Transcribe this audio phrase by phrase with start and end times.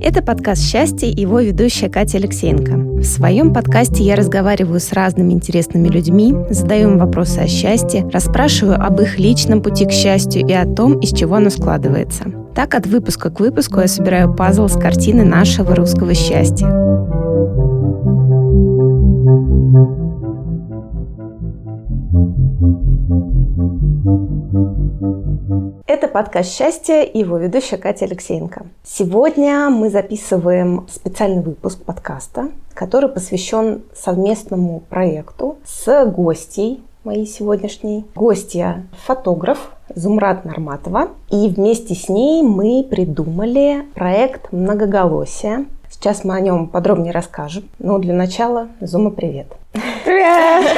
[0.00, 3.00] Это подкаст «Счастье» и его ведущая Катя Алексеенко.
[3.00, 8.82] В своем подкасте я разговариваю с разными интересными людьми, задаю им вопросы о счастье, расспрашиваю
[8.82, 12.24] об их личном пути к счастью и о том, из чего оно складывается.
[12.54, 17.25] Так, от выпуска к выпуску я собираю пазл с картины нашего русского счастья.
[25.96, 28.66] Это подкаст «Счастье» и его ведущая Катя Алексеенко.
[28.84, 38.04] Сегодня мы записываем специальный выпуск подкаста, который посвящен совместному проекту с гостей моей сегодняшней.
[38.14, 41.12] Гостья– фотограф Зумрат Нарматова.
[41.30, 45.64] И вместе с ней мы придумали проект «Многоголосие».
[45.88, 47.70] Сейчас мы о нем подробнее расскажем.
[47.78, 49.46] Но для начала, Зума, привет!
[50.04, 50.76] Привет!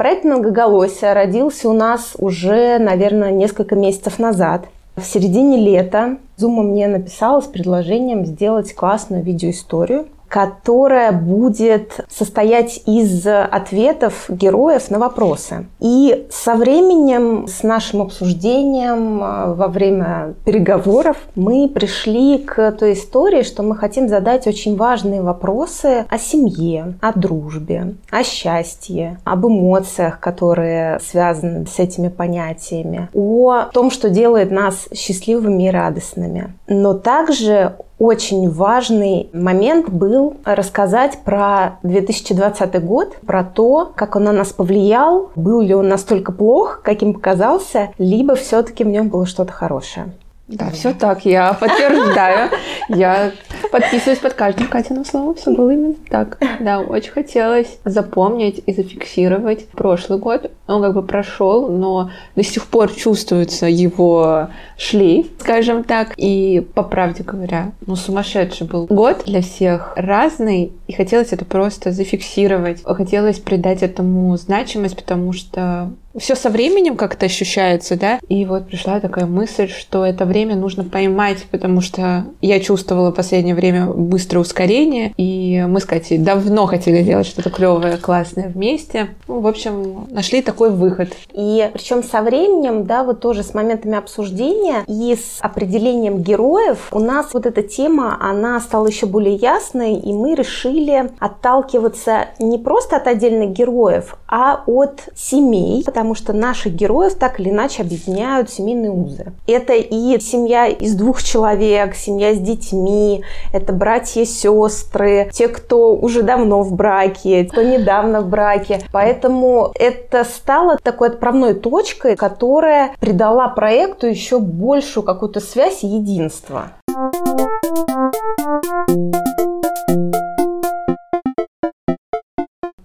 [0.00, 4.64] Проект «Многоголосие» родился у нас уже, наверное, несколько месяцев назад.
[4.96, 13.26] В середине лета Зума мне написала с предложением сделать классную видеоисторию которая будет состоять из
[13.26, 15.66] ответов героев на вопросы.
[15.80, 23.42] И со временем, с нашим обсуждением э, во время переговоров, мы пришли к той истории,
[23.42, 30.20] что мы хотим задать очень важные вопросы о семье, о дружбе, о счастье, об эмоциях,
[30.20, 36.54] которые связаны с этими понятиями, о том, что делает нас счастливыми и радостными.
[36.68, 44.32] Но также очень важный момент был рассказать про 2020 год, про то, как он на
[44.32, 49.52] нас повлиял, был ли он настолько плох, каким показался, либо все-таки в нем было что-то
[49.52, 50.06] хорошее.
[50.50, 52.50] Да, все так, я подтверждаю.
[52.88, 53.32] Я
[53.70, 56.38] подписываюсь под каждым Катиным словом, все было именно так.
[56.58, 60.50] Да, очень хотелось запомнить и зафиксировать прошлый год.
[60.66, 66.14] Он как бы прошел, но до сих пор чувствуется его шлейф, скажем так.
[66.16, 71.92] И, по правде говоря, ну, сумасшедший был год для всех разный, и хотелось это просто
[71.92, 72.82] зафиксировать.
[72.84, 78.18] Хотелось придать этому значимость, потому что все со временем как-то ощущается, да.
[78.28, 83.14] И вот пришла такая мысль, что это время нужно поймать, потому что я чувствовала в
[83.14, 89.10] последнее время быстрое ускорение, и мы с Катей давно хотели делать что-то клевое, классное вместе.
[89.28, 91.10] Ну, в общем, нашли такой выход.
[91.32, 96.98] И причем со временем, да, вот тоже с моментами обсуждения и с определением героев у
[96.98, 102.96] нас вот эта тема, она стала еще более ясной, и мы решили отталкиваться не просто
[102.96, 108.90] от отдельных героев, а от семей, потому что наших героев так или иначе объединяют семейные
[108.90, 109.34] узы.
[109.46, 113.22] Это и семья из двух человек, семья с детьми,
[113.52, 118.80] это братья, сестры, те, кто уже давно в браке, кто недавно в браке.
[118.92, 126.72] Поэтому это стало такой отправной точкой, которая придала проекту еще большую какую-то связь и единство.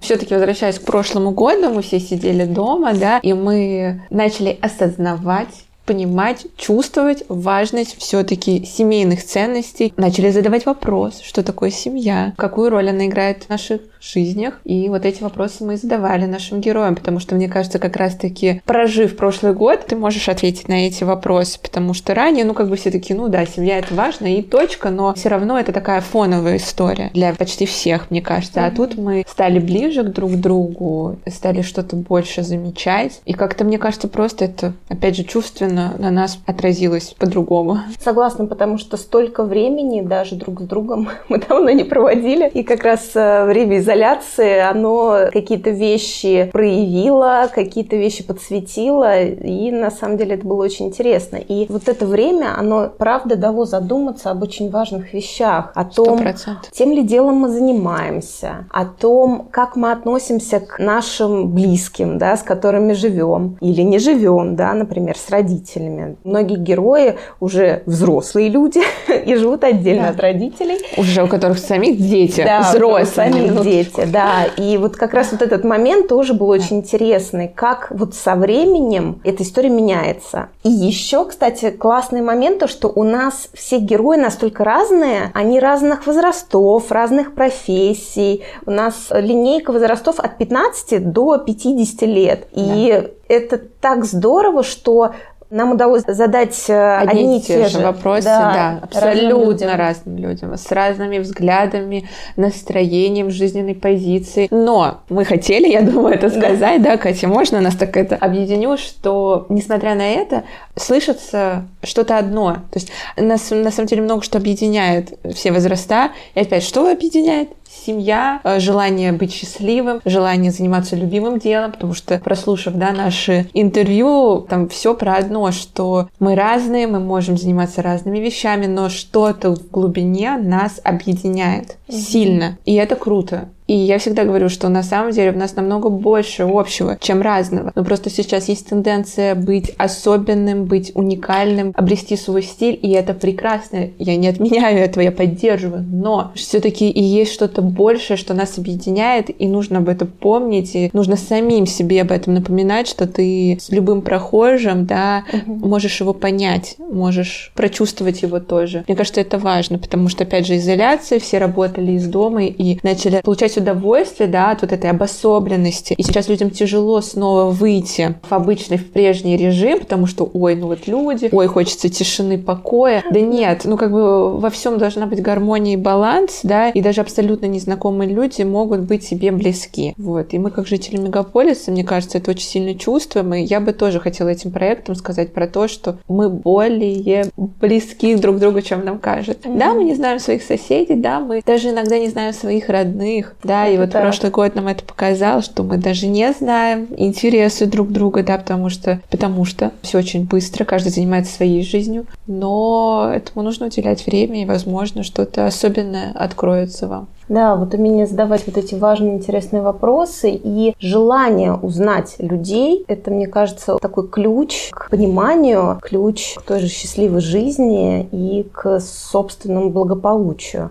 [0.05, 6.47] Все-таки возвращаясь к прошлому году, мы все сидели дома, да, и мы начали осознавать понимать,
[6.57, 9.93] чувствовать важность все-таки семейных ценностей.
[9.97, 14.59] Начали задавать вопрос, что такое семья, какую роль она играет в наших жизнях.
[14.63, 19.16] И вот эти вопросы мы задавали нашим героям, потому что, мне кажется, как раз-таки прожив
[19.17, 22.91] прошлый год, ты можешь ответить на эти вопросы, потому что ранее, ну, как бы все
[22.91, 27.09] таки ну да, семья это важно и точка, но все равно это такая фоновая история
[27.13, 28.66] для почти всех, мне кажется.
[28.66, 33.22] А тут мы стали ближе к друг другу, стали что-то больше замечать.
[33.25, 37.79] И как-то, мне кажется, просто это, опять же, чувственно на нас отразилось по-другому.
[37.99, 42.49] Согласна, потому что столько времени даже друг с другом мы давно не проводили.
[42.49, 49.72] И как раз э, время изоляции изоляции, оно какие-то вещи проявило, какие-то вещи подсветило, и
[49.72, 51.38] на самом деле это было очень интересно.
[51.38, 56.35] И вот это время, оно правда дало задуматься об очень важных вещах, о том, 100%.
[56.72, 62.44] тем ли делом мы занимаемся, о том, как мы относимся к нашим близким, да, с
[62.44, 66.17] которыми живем или не живем, да, например, с родителями.
[66.23, 68.81] Многие герои уже взрослые люди
[69.25, 70.09] и живут отдельно да.
[70.09, 70.78] от родителей.
[70.97, 73.05] Уже у которых самих дети да, взрослые.
[73.05, 74.46] самих дети дети, да.
[74.58, 79.22] И вот как раз вот этот момент тоже был очень интересный, как вот со временем
[79.23, 80.49] эта история меняется.
[80.64, 86.08] И еще, кстати, классный момент, то, что у нас все герои настолько разные, они разных
[86.08, 88.43] возрастов, разных профессий.
[88.66, 92.47] У нас линейка возрастов от 15 до 50 лет.
[92.52, 93.35] И да.
[93.35, 95.11] это так здорово, что
[95.49, 99.75] Нам удалось задать э, одни, одни и те же вопросы, да, да абсолютно разным людям.
[99.75, 104.47] разным людям, с разными взглядами, настроением, жизненной позицией.
[104.49, 108.77] Но мы хотели, я думаю, это сказать, да, да Катя, можно нас так это объединю,
[108.77, 110.43] что, несмотря на это,
[110.75, 112.53] слышится что-то одно.
[112.71, 116.11] То есть нас на самом деле много что объединяет все возраста.
[116.33, 117.49] И опять, что объединяет?
[117.85, 124.46] Семья, э, желание быть счастливым, желание заниматься любимым делом, потому что, прослушав да, наши интервью,
[124.49, 129.70] там все про одно, что мы разные, мы можем заниматься разными вещами, но что-то в
[129.70, 131.93] глубине нас объединяет mm-hmm.
[131.93, 132.58] сильно.
[132.66, 133.49] И это круто.
[133.67, 137.72] И я всегда говорю, что на самом деле в нас намного больше общего, чем разного.
[137.76, 143.90] Но просто сейчас есть тенденция быть особенным, быть уникальным, обрести свой стиль, и это прекрасно.
[143.97, 145.84] Я не отменяю этого, я поддерживаю.
[145.84, 150.90] Но все-таки и есть что-то большее, что нас объединяет, и нужно об этом помнить, и
[150.94, 155.67] нужно самим себе об этом напоминать, что ты с любым прохожим, да, угу.
[155.67, 158.84] можешь его понять, можешь прочувствовать его тоже.
[158.88, 163.22] Мне кажется, это важно, потому что, опять же, изоляция, все работали из дома и начали
[163.22, 165.93] получать получать удовольствие, да, от вот этой обособленности.
[165.97, 170.67] И сейчас людям тяжело снова выйти в обычный, в прежний режим, потому что, ой, ну
[170.67, 173.03] вот люди, ой, хочется тишины, покоя.
[173.09, 177.02] Да нет, ну как бы во всем должна быть гармония и баланс, да, и даже
[177.02, 179.93] абсолютно незнакомые люди могут быть себе близки.
[179.97, 180.34] Вот.
[180.34, 183.99] И мы, как жители мегаполиса, мне кажется, это очень сильно чувствуем, и я бы тоже
[183.99, 187.29] хотела этим проектом сказать про то, что мы более
[187.61, 189.47] близки друг к другу, чем нам кажется.
[189.47, 189.57] Mm-hmm.
[189.57, 193.65] Да, мы не знаем своих соседей, да, мы даже иногда не знаем своих родных, да,
[193.65, 194.01] это и вот так.
[194.01, 198.69] прошлый год нам это показал, что мы даже не знаем интересы друг друга, да, потому
[198.69, 204.41] что, потому что все очень быстро, каждый занимается своей жизнью, но этому нужно уделять время,
[204.41, 207.07] и, возможно, что-то особенное откроется вам.
[207.27, 213.27] Да, вот умение задавать вот эти важные, интересные вопросы и желание узнать людей, это, мне
[213.27, 220.69] кажется, такой ключ к пониманию, ключ к той же счастливой жизни и к собственному благополучию.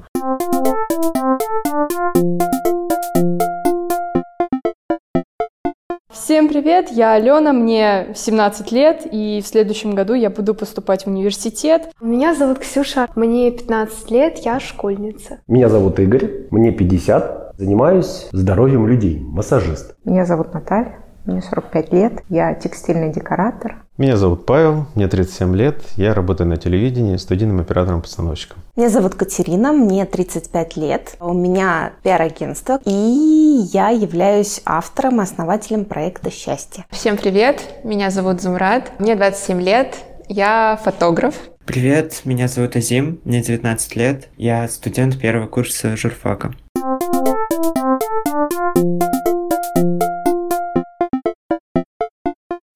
[6.24, 11.08] Всем привет, я Алена, мне 17 лет, и в следующем году я буду поступать в
[11.08, 11.90] университет.
[12.00, 15.40] Меня зовут Ксюша, мне 15 лет, я школьница.
[15.46, 19.96] Меня зовут Игорь, мне 50, занимаюсь здоровьем людей, массажист.
[20.06, 23.83] Меня зовут Наталья, мне 45 лет, я текстильный декоратор.
[23.96, 28.58] Меня зовут Павел, мне 37 лет, я работаю на телевидении студийным оператором-постановщиком.
[28.74, 35.84] Меня зовут Катерина, мне 35 лет, у меня пиар-агентство, и я являюсь автором и основателем
[35.84, 36.86] проекта «Счастье».
[36.90, 39.94] Всем привет, меня зовут Зумрад, мне 27 лет,
[40.26, 41.36] я фотограф.
[41.64, 46.52] Привет, меня зовут Азим, мне 19 лет, я студент первого курса журфака.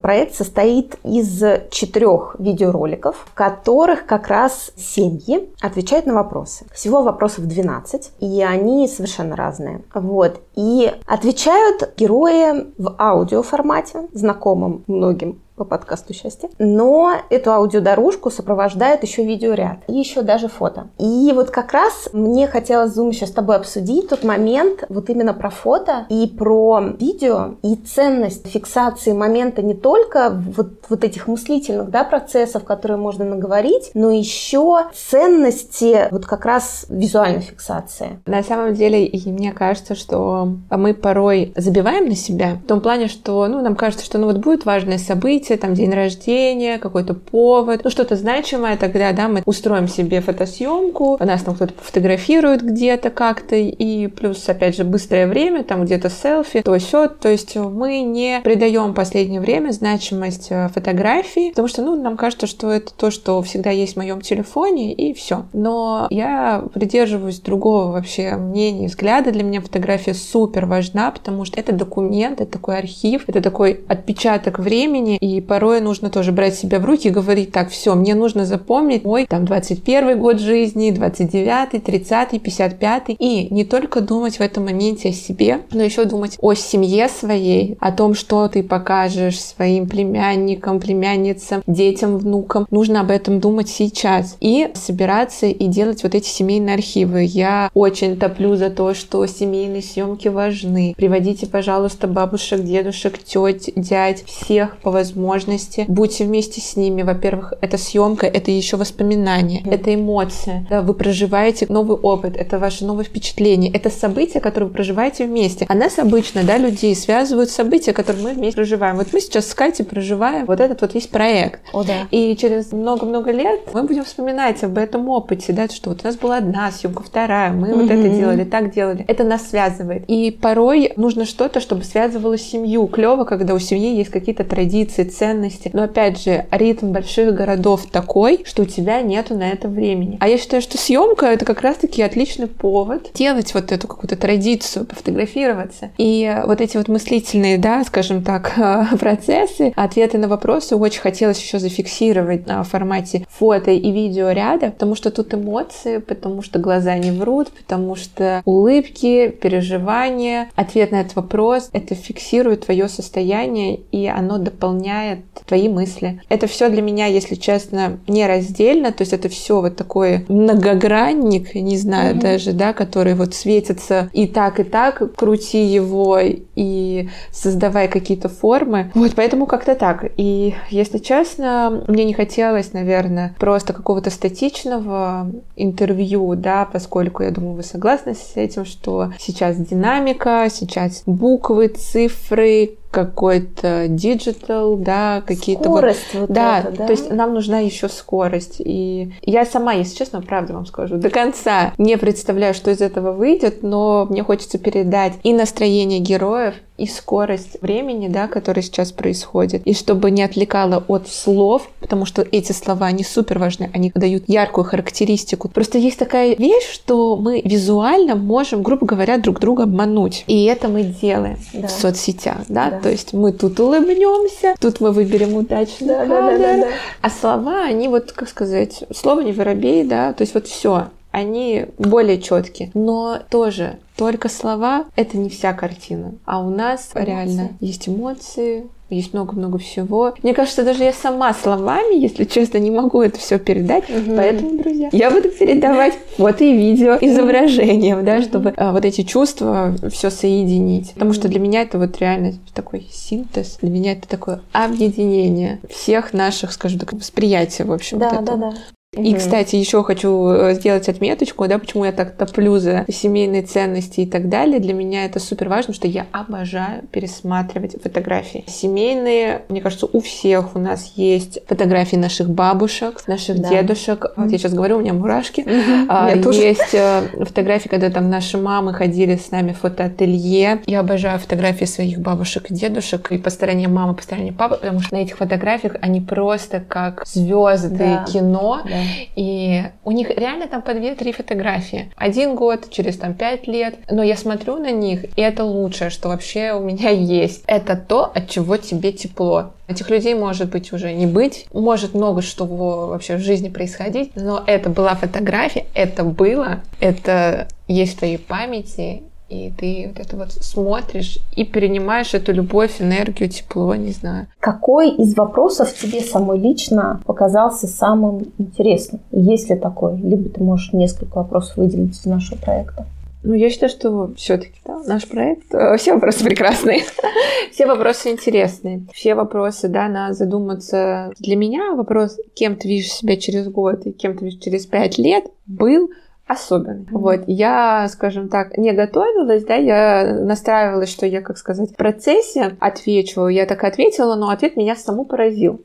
[0.09, 1.39] Проект состоит из
[1.69, 6.65] четырех видеороликов, в которых как раз семьи отвечают на вопросы.
[6.73, 9.83] Всего вопросов 12, и они совершенно разные.
[9.93, 10.41] Вот.
[10.55, 16.49] И отвечают герои в аудиоформате, знакомым многим по подкасту «Счастье».
[16.57, 20.87] Но эту аудиодорожку сопровождает еще видеоряд и еще даже фото.
[20.97, 25.33] И вот как раз мне хотелось, Зум, еще с тобой обсудить тот момент вот именно
[25.33, 31.89] про фото и про видео и ценность фиксации момента не только вот, вот этих мыслительных
[31.89, 38.21] да, процессов, которые можно наговорить, но еще ценности вот как раз визуальной фиксации.
[38.25, 43.09] На самом деле, и мне кажется, что мы порой забиваем на себя в том плане,
[43.09, 47.13] что ну, нам кажется, что ну вот будет важное событие, событие, там день рождения, какой-то
[47.13, 53.09] повод, ну что-то значимое, тогда, да, мы устроим себе фотосъемку, нас там кто-то фотографирует где-то
[53.09, 58.01] как-то, и плюс, опять же, быстрое время, там где-то селфи, то все, то есть мы
[58.01, 63.11] не придаем последнее время значимость э, фотографии, потому что, ну, нам кажется, что это то,
[63.11, 65.45] что всегда есть в моем телефоне, и все.
[65.53, 69.31] Но я придерживаюсь другого вообще мнения, взгляда.
[69.31, 74.59] Для меня фотография супер важна, потому что это документ, это такой архив, это такой отпечаток
[74.59, 78.13] времени, и и порой нужно тоже брать себя в руки и говорить, так, все, мне
[78.13, 83.03] нужно запомнить мой там 21 год жизни, 29, 30, 55.
[83.17, 87.77] И не только думать в этом моменте о себе, но еще думать о семье своей,
[87.79, 92.67] о том, что ты покажешь своим племянникам, племянницам, детям, внукам.
[92.69, 94.35] Нужно об этом думать сейчас.
[94.41, 97.23] И собираться и делать вот эти семейные архивы.
[97.23, 100.93] Я очень топлю за то, что семейные съемки важны.
[100.97, 107.01] Приводите, пожалуйста, бабушек, дедушек, теть, дядь, всех по возможности возможности, будьте вместе с ними.
[107.03, 109.73] Во-первых, это съемка, это еще воспоминания, mm.
[109.73, 110.65] это эмоции.
[110.69, 115.65] Да, вы проживаете новый опыт, это ваше новое впечатление, это события, которые вы проживаете вместе.
[115.67, 118.97] А нас обычно, да, людей связывают события, которые мы вместе проживаем.
[118.97, 121.61] Вот мы сейчас с Катей проживаем вот этот вот весь проект.
[121.73, 122.07] О, да.
[122.11, 126.15] И через много-много лет мы будем вспоминать об этом опыте, да, что вот у нас
[126.15, 127.81] была одна съемка, вторая, мы mm-hmm.
[127.81, 129.05] вот это делали, так делали.
[129.07, 130.03] Это нас связывает.
[130.07, 132.87] И порой нужно что-то, чтобы связывало семью.
[132.87, 135.69] Клево, когда у семьи есть какие-то традиции, ценности.
[135.73, 140.17] Но опять же, ритм больших городов такой, что у тебя нету на это времени.
[140.19, 144.85] А я считаю, что съемка это как раз-таки отличный повод делать вот эту какую-то традицию,
[144.85, 145.91] пофотографироваться.
[145.97, 148.53] И вот эти вот мыслительные, да, скажем так,
[148.99, 154.95] процессы, ответы на вопросы очень хотелось еще зафиксировать на формате фото и видео ряда, потому
[154.95, 161.15] что тут эмоции, потому что глаза не врут, потому что улыбки, переживания, ответ на этот
[161.15, 164.98] вопрос, это фиксирует твое состояние, и оно дополняет
[165.45, 166.21] твои мысли.
[166.29, 171.55] Это все для меня, если честно, не раздельно, то есть это все вот такой многогранник,
[171.55, 172.21] не знаю mm-hmm.
[172.21, 176.19] даже, да, который вот светится и так, и так, крути его
[176.55, 178.91] и создавай какие-то формы.
[178.93, 180.05] Вот, поэтому как-то так.
[180.17, 187.53] И, если честно, мне не хотелось, наверное, просто какого-то статичного интервью, да, поскольку, я думаю,
[187.53, 196.13] вы согласны с этим, что сейчас динамика, сейчас буквы, цифры, какой-то digital, да, какие-то скорость
[196.13, 198.55] вот, вот да, это, да, то есть нам нужна еще скорость.
[198.59, 203.11] И я сама, если честно, правда вам скажу, до конца не представляю, что из этого
[203.11, 209.61] выйдет, но мне хочется передать и настроение героев, и скорость времени, да, которое сейчас происходит,
[209.65, 214.23] и чтобы не отвлекало от слов, потому что эти слова, они супер важны, они дают
[214.27, 215.49] яркую характеристику.
[215.49, 220.23] Просто есть такая вещь, что мы визуально можем, грубо говоря, друг друга обмануть.
[220.27, 221.67] И это мы делаем да.
[221.67, 222.69] в соцсетях, да?
[222.71, 226.57] да, то есть мы тут улыбнемся, тут мы выберем удачный да, кадр, да, да, да,
[226.61, 226.67] да.
[227.01, 231.65] а слова, они вот, как сказать, слово не воробей, да, то есть вот все, они
[231.77, 232.71] более четкие.
[232.73, 236.13] Но тоже только слова— это не вся картина.
[236.25, 237.09] А у нас эмоции.
[237.09, 240.13] реально есть эмоции, есть много-много всего.
[240.23, 243.89] Мне кажется, даже я сама словами, если честно, не могу это все передать.
[243.89, 244.15] Угу.
[244.15, 249.75] Поэтому, друзья, я буду передавать фото и видео изображением, да, чтобы а, вот эти чувства
[249.91, 250.93] все соединить.
[250.93, 253.57] Потому что для меня это вот реально такой синтез.
[253.61, 257.99] Для меня это такое объединение всех наших, скажем так, восприятия, в общем.
[257.99, 258.53] Да, вот да, да.
[258.97, 264.01] И, кстати, еще хочу э, сделать отметочку, да, почему я так топлю за семейные ценности
[264.01, 264.59] и так далее.
[264.59, 268.43] Для меня это супер важно, что я обожаю пересматривать фотографии.
[268.47, 273.49] Семейные, мне кажется, у всех у нас есть фотографии наших бабушек, наших да.
[273.49, 274.07] дедушек.
[274.15, 275.45] Вот я сейчас говорю, у меня мурашки.
[275.87, 280.61] А, есть э, фотографии, когда там наши мамы ходили с нами в фотоателье.
[280.65, 283.11] Я обожаю фотографии своих бабушек и дедушек.
[283.11, 287.05] И по стороне мамы, по стороне папы, потому что на этих фотографиях они просто как
[287.05, 288.05] звезды да.
[288.11, 288.61] кино.
[288.65, 288.78] Да
[289.15, 291.91] и у них реально там по 2-3 фотографии.
[291.95, 293.75] Один год, через там 5 лет.
[293.89, 297.43] Но я смотрю на них, и это лучшее, что вообще у меня есть.
[297.47, 299.51] Это то, от чего тебе тепло.
[299.67, 304.43] Этих людей может быть уже не быть, может много что вообще в жизни происходить, но
[304.45, 310.31] это была фотография, это было, это есть в твоей памяти, и ты вот это вот
[310.31, 314.27] смотришь и перенимаешь эту любовь, энергию, тепло, не знаю.
[314.39, 319.01] Какой из вопросов тебе самой лично показался самым интересным?
[319.11, 319.97] Есть ли такой?
[319.97, 322.85] Либо ты можешь несколько вопросов выделить из нашего проекта.
[323.21, 326.83] Ну, я считаю, что все-таки да, наш проект, э, все вопросы прекрасные,
[327.51, 331.11] все вопросы интересные, все вопросы, да, надо задуматься.
[331.19, 334.97] Для меня вопрос, кем ты видишь себя через год и кем ты видишь через пять
[334.97, 335.89] лет, был
[336.29, 336.87] особенный.
[336.91, 342.55] Вот, я, скажем так, не готовилась, да, я настраивалась, что я, как сказать, в процессе
[342.59, 343.27] отвечу.
[343.27, 345.61] Я так ответила, но ответ меня саму поразил.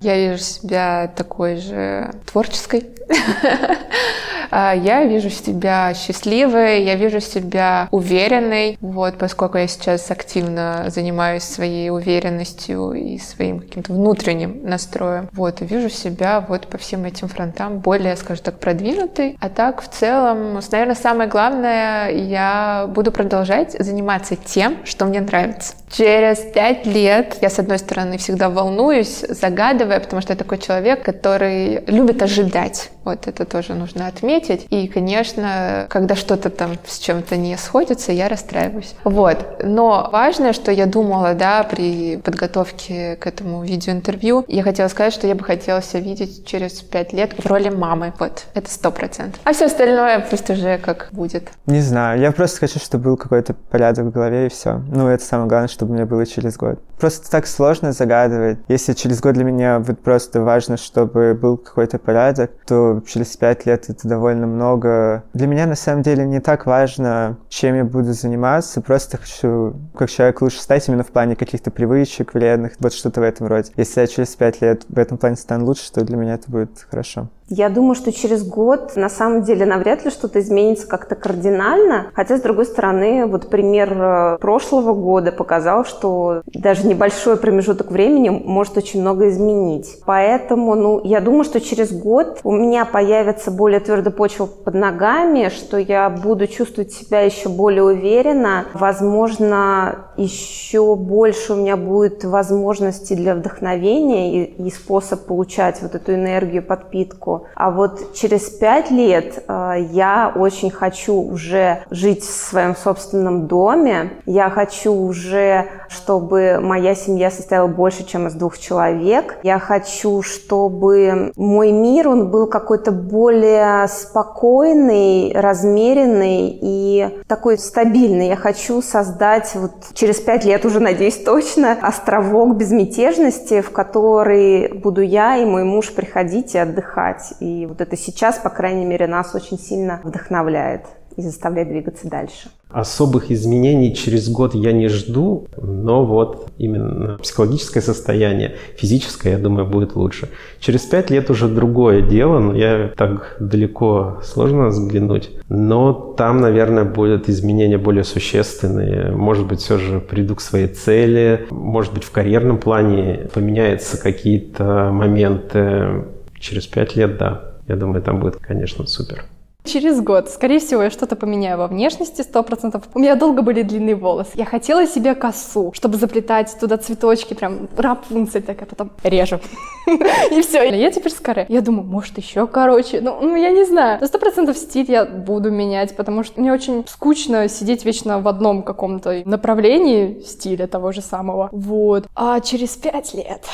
[0.00, 2.84] Я вижу себя такой же творческой.
[4.50, 11.42] А, я вижу себя счастливой, я вижу себя уверенной, вот, поскольку я сейчас активно занимаюсь
[11.42, 15.28] своей уверенностью и своим каким-то внутренним настроем.
[15.32, 19.36] Вот, вижу себя вот по всем этим фронтам более, скажем так, продвинутой.
[19.40, 25.74] А так, в целом, наверное, самое главное, я буду продолжать заниматься тем, что мне нравится.
[25.90, 31.02] Через пять лет я, с одной стороны, всегда волнуюсь, загадывая, потому что я такой человек,
[31.02, 32.90] который любит ожидать.
[33.04, 34.66] Вот это тоже нужно отметить.
[34.70, 38.94] И, конечно, когда что-то там с чем-то не сходится, я расстраиваюсь.
[39.04, 39.60] Вот.
[39.62, 45.28] Но важное, что я думала, да, при подготовке к этому видеоинтервью, я хотела сказать, что
[45.28, 48.12] я бы хотела себя видеть через пять лет в роли мамы.
[48.18, 48.46] Вот.
[48.54, 49.40] Это сто процентов.
[49.44, 51.50] А все остальное пусть уже как будет.
[51.66, 52.20] Не знаю.
[52.20, 54.82] Я просто хочу, чтобы был какой-то порядок в голове и все.
[54.92, 56.78] Ну, это самое главное, чтобы мне было через год.
[56.98, 58.58] Просто так сложно загадывать.
[58.68, 63.66] Если через год для меня вот просто важно, чтобы был какой-то порядок, то через пять
[63.66, 65.24] лет это довольно много.
[65.34, 68.80] Для меня на самом деле не так важно, чем я буду заниматься.
[68.80, 73.24] Просто хочу как человек лучше стать именно в плане каких-то привычек вредных, вот что-то в
[73.24, 73.72] этом роде.
[73.76, 76.86] Если я через пять лет в этом плане стану лучше, то для меня это будет
[76.90, 77.28] хорошо.
[77.48, 82.08] Я думаю, что через год на самом деле навряд ли что-то изменится как-то кардинально.
[82.12, 88.28] Хотя, с другой стороны, вот пример э, прошлого года показал, что даже небольшой промежуток времени
[88.28, 89.98] может очень много изменить.
[90.04, 95.48] Поэтому, ну, я думаю, что через год у меня появится более твердая почва под ногами,
[95.48, 98.66] что я буду чувствовать себя еще более уверенно.
[98.74, 106.14] Возможно, еще больше у меня будет возможностей для вдохновения и, и способ получать вот эту
[106.14, 107.46] энергию, подпитку.
[107.54, 114.12] А вот через пять лет э, я очень хочу уже жить в своем собственном доме.
[114.26, 115.55] Я хочу уже,
[115.88, 119.38] чтобы моя семья состояла больше, чем из двух человек.
[119.42, 128.28] Я хочу, чтобы мой мир, он был какой-то более спокойный, размеренный и такой стабильный.
[128.28, 135.00] Я хочу создать вот через пять лет уже, надеюсь, точно, островок безмятежности, в который буду
[135.00, 137.34] я и мой муж приходить и отдыхать.
[137.40, 140.82] И вот это сейчас, по крайней мере, нас очень сильно вдохновляет
[141.16, 142.50] и заставляет двигаться дальше.
[142.68, 149.66] Особых изменений через год я не жду, но вот именно психологическое состояние, физическое, я думаю,
[149.66, 150.28] будет лучше.
[150.60, 155.30] Через пять лет уже другое дело, но я так далеко сложно взглянуть.
[155.48, 159.12] Но там, наверное, будут изменения более существенные.
[159.12, 161.46] Может быть, все же приду к своей цели.
[161.50, 166.04] Может быть, в карьерном плане поменяются какие-то моменты
[166.40, 167.54] Через пять лет, да.
[167.66, 169.24] Я думаю, там будет, конечно, супер.
[169.66, 172.84] Через год, скорее всего, я что-то поменяю во внешности, сто процентов.
[172.94, 174.30] У меня долго были длинные волосы.
[174.34, 179.40] Я хотела себе косу, чтобы заплетать туда цветочки, прям рапунцель такая, потом режу.
[180.30, 180.62] И все.
[180.62, 181.46] Я теперь с каре.
[181.48, 183.00] Я думаю, может, еще короче.
[183.00, 184.00] Ну, ну я не знаю.
[184.00, 188.28] На сто процентов стиль я буду менять, потому что мне очень скучно сидеть вечно в
[188.28, 191.48] одном каком-то направлении стиля того же самого.
[191.52, 192.06] Вот.
[192.14, 193.44] А через пять лет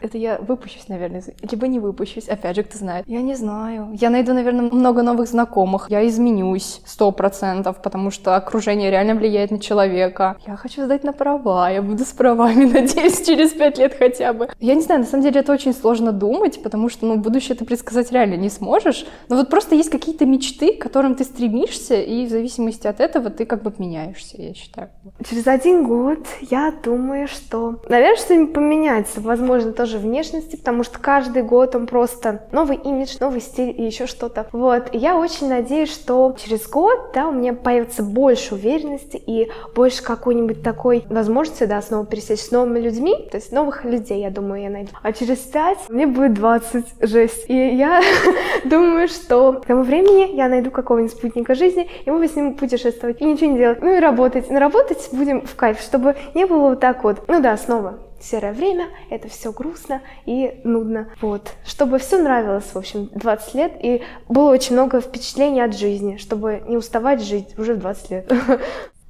[0.00, 2.28] это я выпущусь, наверное, либо не выпущусь.
[2.28, 3.04] Опять же, кто знает.
[3.08, 3.90] Я не знаю.
[3.94, 5.86] Я найду, наверное, много новых знакомых.
[5.90, 10.36] Я изменюсь сто процентов, потому что окружение реально влияет на человека.
[10.46, 11.70] Я хочу сдать на права.
[11.70, 14.48] Я буду с правами, надеюсь, через пять лет хотя бы.
[14.60, 17.64] Я не знаю, на самом деле это очень сложно думать, потому что, ну, будущее ты
[17.64, 19.06] предсказать реально не сможешь.
[19.28, 23.30] Но вот просто есть какие-то мечты, к которым ты стремишься, и в зависимости от этого
[23.30, 24.90] ты как бы меняешься, я считаю.
[25.28, 29.20] Через один год я думаю, что, наверное, что-нибудь поменяется.
[29.20, 33.84] Возможно, то, тоже внешности, потому что каждый год он просто новый имидж, новый стиль и
[33.84, 34.48] еще что-то.
[34.50, 39.48] Вот, и я очень надеюсь, что через год, да, у меня появится больше уверенности и
[39.76, 44.30] больше какой-нибудь такой возможности, да, снова пересечь с новыми людьми, то есть новых людей, я
[44.30, 44.90] думаю, я найду.
[45.00, 47.44] А через пять мне будет 20, жесть.
[47.46, 48.02] И я
[48.64, 53.20] думаю, что к тому времени я найду какого-нибудь спутника жизни, и мы с ним путешествовать
[53.20, 53.80] и ничего не делать.
[53.82, 54.50] Ну и работать.
[54.50, 58.52] Но работать будем в кайф, чтобы не было вот так вот, ну да, снова серое
[58.52, 61.08] время, это все грустно и нудно.
[61.20, 61.52] Вот.
[61.64, 66.62] Чтобы все нравилось, в общем, 20 лет, и было очень много впечатлений от жизни, чтобы
[66.66, 68.32] не уставать жить уже в 20 лет.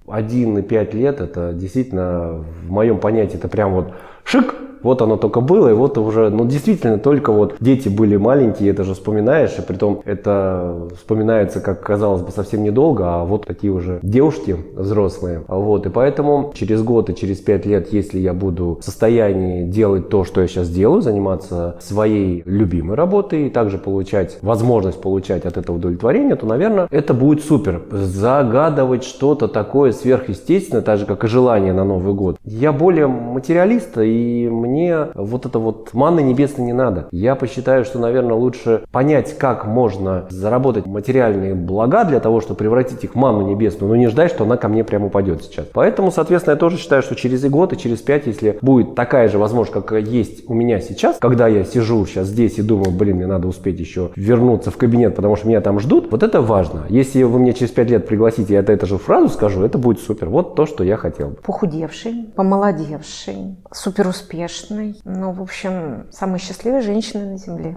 [0.07, 4.55] Один и пять лет, это действительно, в моем понятии, это прям вот шик,
[4.87, 8.85] вот оно только было, и вот уже, ну действительно, только вот дети были маленькие, это
[8.85, 13.99] же вспоминаешь, и притом это вспоминается, как казалось бы, совсем недолго, а вот такие уже
[14.03, 15.43] девушки взрослые.
[15.49, 20.09] Вот, и поэтому через год и через пять лет, если я буду в состоянии делать
[20.09, 25.57] то, что я сейчас делаю, заниматься своей любимой работой и также получать возможность получать от
[25.57, 27.83] этого удовлетворение, то, наверное, это будет супер.
[27.91, 32.37] Загадывать что-то такое сверхъестественное, так же, как и желание на Новый год.
[32.45, 37.09] Я более материалист, и мне мне вот это вот манны небесной не надо.
[37.11, 43.05] Я посчитаю, что, наверное, лучше понять, как можно заработать материальные блага для того, чтобы превратить
[43.05, 45.67] их в манну небесную, но не ждать, что она ко мне прямо упадет сейчас.
[45.73, 49.29] Поэтому, соответственно, я тоже считаю, что через и год, и через пять, если будет такая
[49.29, 53.17] же возможность, как есть у меня сейчас, когда я сижу сейчас здесь и думаю, блин,
[53.17, 56.85] мне надо успеть еще вернуться в кабинет, потому что меня там ждут, вот это важно.
[56.91, 60.29] Если вы мне через пять лет пригласите, я это, же фразу скажу, это будет супер.
[60.29, 61.37] Вот то, что я хотел.
[61.43, 64.66] Похудевший, помолодевший, супер успешный.
[64.71, 67.77] Ну, в общем, самая счастливая женщина на Земле.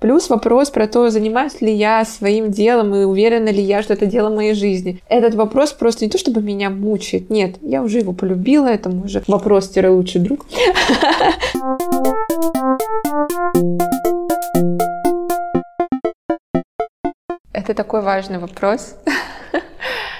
[0.00, 4.04] Плюс вопрос про то, занимаюсь ли я своим делом и уверена ли я, что это
[4.04, 5.00] дело моей жизни.
[5.08, 7.30] Этот вопрос просто не то, чтобы меня мучает.
[7.30, 10.44] Нет, я уже его полюбила, это мой же вопрос-лучший друг.
[17.64, 18.94] Это такой важный вопрос.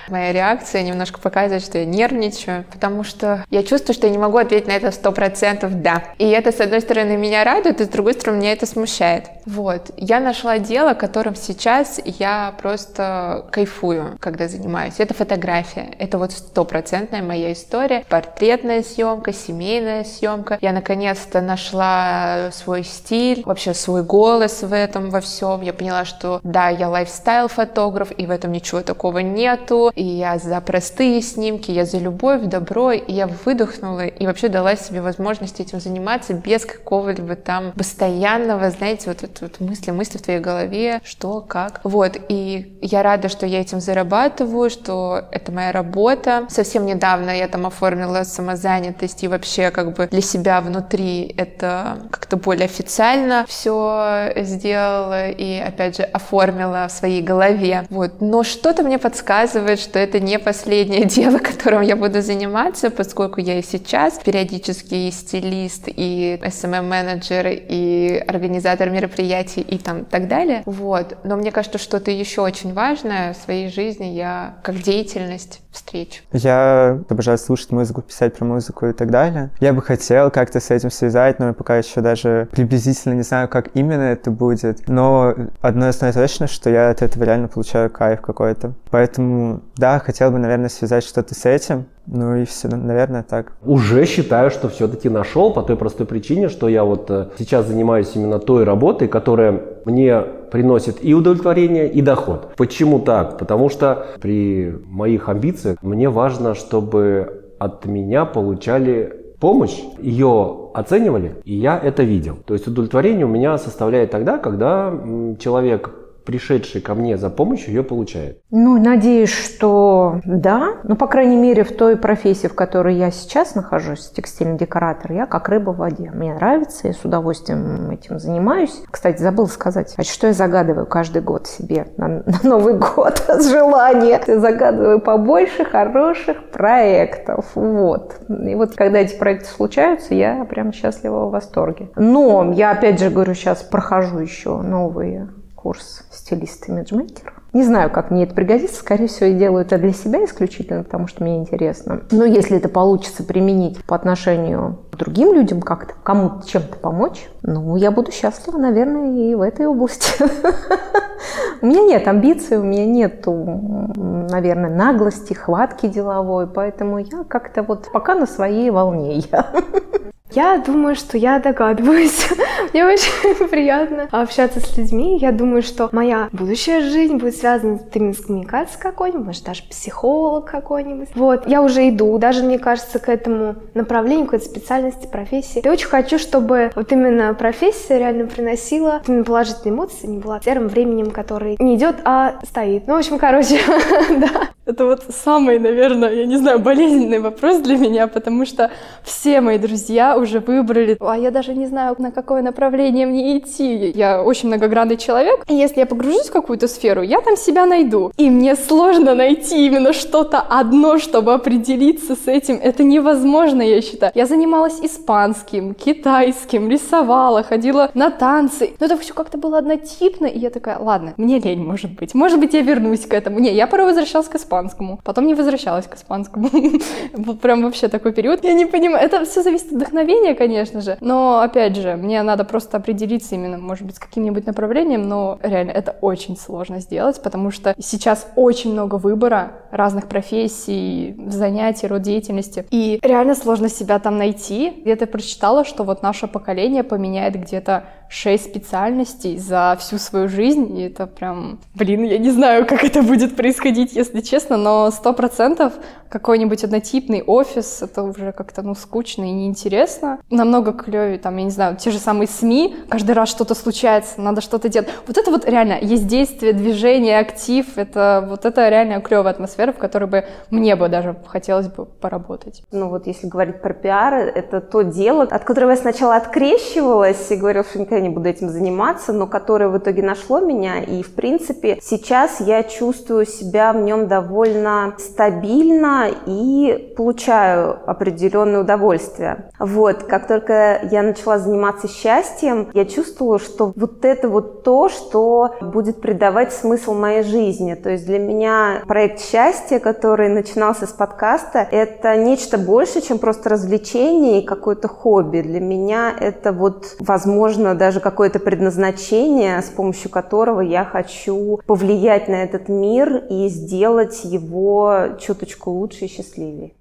[0.09, 4.39] Моя реакция немножко показывает, что я нервничаю, потому что я чувствую, что я не могу
[4.39, 6.03] ответить на это сто процентов «да».
[6.19, 9.25] И это, с одной стороны, меня радует, и с другой стороны, меня это смущает.
[9.47, 9.91] Вот.
[9.97, 14.95] Я нашла дело, которым сейчас я просто кайфую, когда занимаюсь.
[14.99, 15.95] Это фотография.
[15.99, 18.05] Это вот стопроцентная моя история.
[18.09, 20.59] Портретная съемка, семейная съемка.
[20.61, 25.61] Я наконец-то нашла свой стиль, вообще свой голос в этом во всем.
[25.63, 30.61] Я поняла, что да, я лайфстайл-фотограф, и в этом ничего такого нету и я за
[30.61, 35.81] простые снимки, я за любовь, добро, и я выдохнула и вообще дала себе возможность этим
[35.81, 41.41] заниматься без какого-либо там постоянного, знаете, вот это вот мысли, мысли в твоей голове, что,
[41.41, 41.81] как.
[41.85, 46.47] Вот, и я рада, что я этим зарабатываю, что это моя работа.
[46.49, 52.37] Совсем недавно я там оформила самозанятость и вообще как бы для себя внутри это как-то
[52.37, 57.87] более официально все сделала и опять же оформила в своей голове.
[57.91, 63.41] Вот, но что-то мне подсказывает, что это не последнее дело, которым я буду заниматься, поскольку
[63.41, 70.63] я и сейчас периодически и стилист, и SMM-менеджер, и организатор мероприятий, и там так далее.
[70.67, 71.17] Вот.
[71.25, 76.23] Но мне кажется, что-то еще очень важное в своей жизни я как деятельность встречу.
[76.33, 79.51] Я обожаю слушать музыку, писать про музыку и так далее.
[79.61, 83.49] Я бы хотел как-то с этим связать, но я пока еще даже приблизительно не знаю,
[83.49, 84.89] как именно это будет.
[84.89, 88.75] Но одно основное точно, что я от этого реально получаю кайф какой-то.
[88.91, 91.87] Поэтому да, хотел бы, наверное, связать что-то с этим.
[92.07, 93.53] Ну и все, наверное, так.
[93.65, 98.13] Уже считаю, что все-таки нашел по той простой причине, что я вот э, сейчас занимаюсь
[98.15, 102.55] именно той работой, которая мне приносит и удовлетворение, и доход.
[102.57, 103.39] Почему так?
[103.39, 111.55] Потому что при моих амбициях мне важно, чтобы от меня получали помощь, ее оценивали, и
[111.55, 112.37] я это видел.
[112.47, 114.93] То есть удовлетворение у меня составляет тогда, когда
[115.39, 115.91] человек
[116.25, 118.41] пришедший ко мне за помощью, ее получает?
[118.51, 120.77] Ну, надеюсь, что да.
[120.85, 125.27] Ну, по крайней мере, в той профессии, в которой я сейчас нахожусь, текстильный декоратор, я
[125.27, 126.11] как рыба в воде.
[126.13, 128.83] Мне нравится, я с удовольствием этим занимаюсь.
[128.91, 133.51] Кстати, забыл сказать, а что я загадываю каждый год себе на, на Новый год с
[133.51, 134.21] желания?
[134.27, 137.47] Я загадываю побольше хороших проектов.
[137.55, 138.17] Вот.
[138.29, 141.91] И вот когда эти проекты случаются, я прям счастлива в восторге.
[141.97, 145.29] Но я опять же говорю, сейчас прохожу еще новые
[145.65, 147.33] курс стилист имиджмейкер.
[147.55, 148.77] Не знаю, как мне это пригодится.
[148.77, 152.03] Скорее всего, я делаю это для себя исключительно, потому что мне интересно.
[152.11, 157.77] Но если это получится применить по отношению к другим людям как-то, кому-то чем-то помочь, ну,
[157.77, 160.23] я буду счастлива, наверное, и в этой области.
[161.63, 167.89] У меня нет амбиций, у меня нет, наверное, наглости, хватки деловой, поэтому я как-то вот
[167.91, 169.51] пока на своей волне я.
[170.35, 172.29] Я думаю, что я догадываюсь.
[172.73, 175.17] Мне очень приятно общаться с людьми.
[175.19, 180.47] Я думаю, что моя будущая жизнь будет связана именно с коммуникацией какой-нибудь, может, даже психолог
[180.47, 181.11] какой-нибудь.
[181.15, 185.63] Вот, я уже иду, даже, мне кажется, к этому направлению, к этой специальности, профессии.
[185.65, 191.13] Я очень хочу, чтобы вот именно профессия реально приносила положительные эмоции, не была серым временем,
[191.13, 192.89] который не идет, а стоит.
[192.89, 193.61] Ну, в общем, короче,
[194.11, 194.64] да.
[194.67, 198.71] Это вот самый, наверное, я не знаю, болезненный вопрос для меня, потому что
[199.03, 203.93] все мои друзья уже выбрали, а я даже не знаю, на какое направление мне идти.
[203.95, 208.11] Я очень многогранный человек, и если я погружусь в какую-то сферу, я там себя найду.
[208.17, 212.59] И мне сложно найти именно что-то одно, чтобы определиться с этим.
[212.63, 214.13] Это невозможно, я считаю.
[214.15, 218.73] Я занималась испанским, китайским, рисовала, ходила на танцы.
[218.81, 222.15] Но это все как-то было однотипно, и я такая, ладно, мне лень, может быть.
[222.15, 223.41] Может быть, я вернусь к этому.
[223.41, 225.01] Не, я порой возвращалась к испанскому испанскому.
[225.03, 226.51] Потом не возвращалась к испанскому.
[227.43, 228.45] Прям вообще такой период.
[228.45, 229.05] Я не понимаю.
[229.05, 230.97] Это все зависит от вдохновения, конечно же.
[231.01, 235.73] Но, опять же, мне надо просто определиться именно, может быть, с каким-нибудь направлением, но реально
[235.73, 242.67] это очень сложно сделать, потому что сейчас очень много выбора разных профессий, занятий, род деятельности.
[242.71, 244.83] И реально сложно себя там найти.
[244.83, 250.83] Где-то прочитала, что вот наше поколение поменяет где-то шесть специальностей за всю свою жизнь, и
[250.83, 255.73] это прям, блин, я не знаю, как это будет происходить, если честно, но сто процентов
[256.09, 260.21] какой-нибудь однотипный офис, это уже как-то, ну, скучно и неинтересно.
[260.31, 264.41] Намного клевее, там, я не знаю, те же самые СМИ, каждый раз что-то случается, надо
[264.41, 264.89] что-то делать.
[265.09, 269.79] Вот это вот реально есть действие, движение, актив, это вот это реально клевая атмосфера, в
[269.79, 272.63] которой бы мне бы даже хотелось бы поработать.
[272.71, 277.35] Ну вот если говорить про пиар, это то дело, от которого я сначала открещивалась и
[277.35, 281.79] говорила, что не буду этим заниматься, но которое в итоге нашло меня, и в принципе
[281.83, 289.51] сейчас я чувствую себя в нем довольно стабильно, и получаю определенное удовольствие.
[289.59, 295.55] Вот, как только я начала заниматься счастьем, я чувствовала, что вот это вот то, что
[295.61, 297.75] будет придавать смысл моей жизни.
[297.75, 303.51] То есть для меня проект счастья, который начинался с подкаста, это нечто больше, чем просто
[303.51, 305.41] развлечение и какое-то хобби.
[305.41, 312.43] Для меня это вот, возможно, даже какое-то предназначение, с помощью которого я хочу повлиять на
[312.43, 316.73] этот мир и сделать его чуточку лучше лучше и счастливее?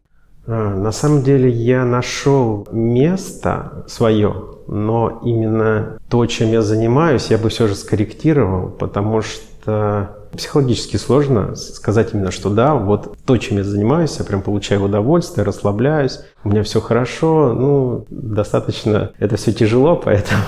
[0.47, 4.33] А, на самом деле я нашел место свое,
[4.67, 11.55] но именно то, чем я занимаюсь, я бы все же скорректировал, потому что психологически сложно
[11.55, 16.49] сказать именно, что да, вот то, чем я занимаюсь, я прям получаю удовольствие, расслабляюсь, у
[16.49, 20.41] меня все хорошо, ну, достаточно, это все тяжело, поэтому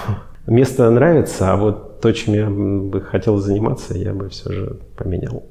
[0.47, 5.43] место нравится, а вот то, чем я бы хотел заниматься, я бы все же поменял.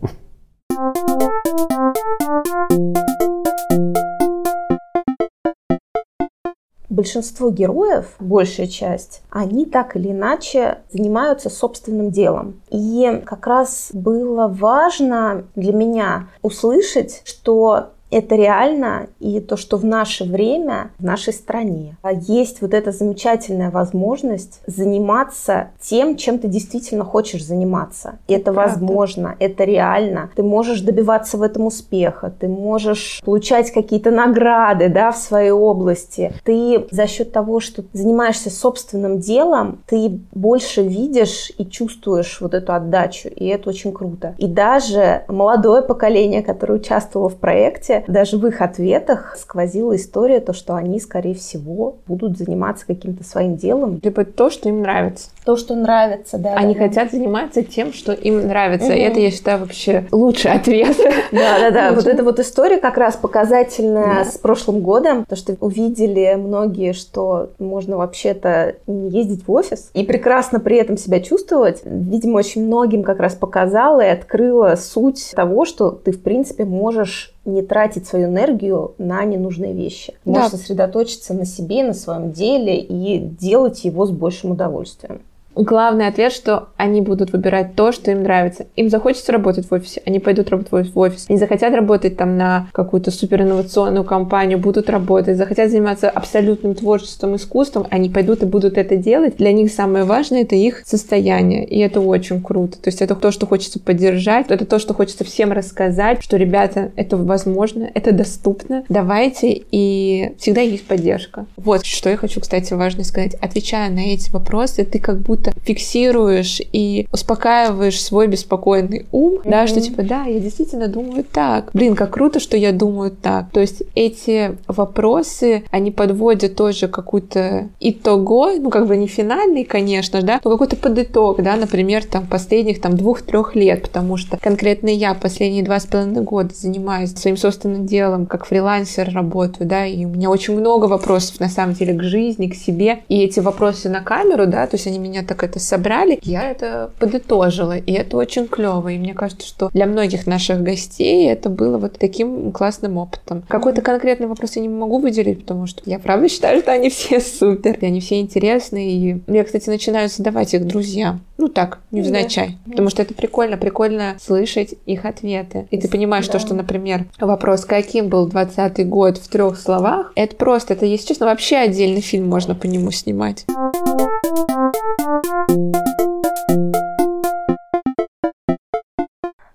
[6.90, 12.60] Большинство героев, большая часть, они так или иначе занимаются собственным делом.
[12.70, 19.84] И как раз было важно для меня услышать, что это реально, и то, что в
[19.84, 21.96] наше время, в нашей стране
[22.28, 28.18] есть вот эта замечательная возможность заниматься тем, чем ты действительно хочешь заниматься.
[28.28, 28.60] Это Правда.
[28.60, 30.30] возможно, это реально.
[30.36, 36.32] Ты можешь добиваться в этом успеха, ты можешь получать какие-то награды да, в своей области.
[36.44, 42.74] Ты за счет того, что занимаешься собственным делом, ты больше видишь и чувствуешь вот эту
[42.74, 44.36] отдачу, и это очень круто.
[44.38, 50.52] И даже молодое поколение, которое участвовало в проекте, даже в их ответах сквозила история, то,
[50.52, 54.00] что они, скорее всего, будут заниматься каким-то своим делом.
[54.02, 55.30] Либо то, что им нравится.
[55.44, 56.54] То, что нравится, да.
[56.54, 57.18] Они да, хотят да.
[57.18, 58.88] заниматься тем, что им нравится.
[58.88, 58.94] Угу.
[58.94, 60.96] И это, я считаю, вообще лучший ответ.
[61.32, 61.92] Да, да, да.
[61.92, 67.50] Вот эта вот история как раз показательная с прошлым годом, то, что увидели многие, что
[67.58, 71.82] можно вообще-то не ездить в офис и прекрасно при этом себя чувствовать.
[71.84, 77.33] Видимо, очень многим как раз показала и открыла суть того, что ты, в принципе, можешь
[77.44, 80.14] не тратить свою энергию на ненужные вещи.
[80.24, 80.58] Можешь да.
[80.58, 85.20] сосредоточиться на себе, на своем деле и делать его с большим удовольствием.
[85.54, 88.66] Главный ответ, что они будут выбирать то, что им нравится.
[88.76, 91.26] Им захочется работать в офисе, они пойдут работать в офис.
[91.28, 95.36] Они захотят работать там на какую-то суперинновационную компанию, будут работать.
[95.36, 99.36] Захотят заниматься абсолютным творчеством, искусством, они пойдут и будут это делать.
[99.36, 101.64] Для них самое важное— это их состояние.
[101.64, 102.78] И это очень круто.
[102.78, 106.90] То есть это то, что хочется поддержать, это то, что хочется всем рассказать, что, ребята,
[106.96, 108.84] это возможно, это доступно.
[108.88, 111.46] Давайте, и всегда есть поддержка.
[111.56, 113.34] Вот что я хочу, кстати, важно сказать.
[113.34, 119.50] Отвечая на эти вопросы, ты как будто будто фиксируешь и успокаиваешь свой беспокойный ум, mm-hmm.
[119.50, 121.70] да, что типа, да, я действительно думаю так.
[121.72, 123.50] Блин, как круто, что я думаю так.
[123.50, 130.22] То есть эти вопросы, они подводят тоже какую-то итого, ну, как бы не финальный, конечно,
[130.22, 135.14] да, но какой-то подыток, да, например, там, последних там двух-трех лет, потому что конкретно я
[135.14, 140.08] последние два с половиной года занимаюсь своим собственным делом, как фрилансер работаю, да, и у
[140.08, 144.00] меня очень много вопросов, на самом деле, к жизни, к себе, и эти вопросы на
[144.00, 148.16] камеру, да, то есть они меня так так это собрали, я это подытожила, и это
[148.16, 148.88] очень клево.
[148.88, 153.42] И мне кажется, что для многих наших гостей это было вот таким классным опытом.
[153.48, 157.20] Какой-то конкретный вопрос я не могу выделить, потому что я правда считаю, что они все
[157.20, 158.92] супер, и они все интересные.
[158.92, 161.20] И я, кстати, начинаю задавать их друзьям.
[161.36, 162.58] Ну так, невзначай.
[162.64, 162.70] Да.
[162.70, 165.66] Потому что это прикольно, прикольно слышать их ответы.
[165.72, 166.34] И ты понимаешь да.
[166.34, 171.08] то, что, например, вопрос, каким был 20 год в трех словах, это просто, это, если
[171.08, 173.46] честно, вообще отдельный фильм можно по нему снимать.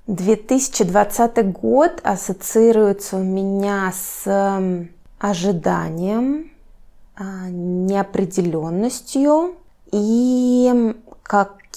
[0.09, 6.49] 2020 год ассоциируется у меня с эм, ожиданием,
[7.15, 9.53] а, неопределенностью
[9.91, 10.95] и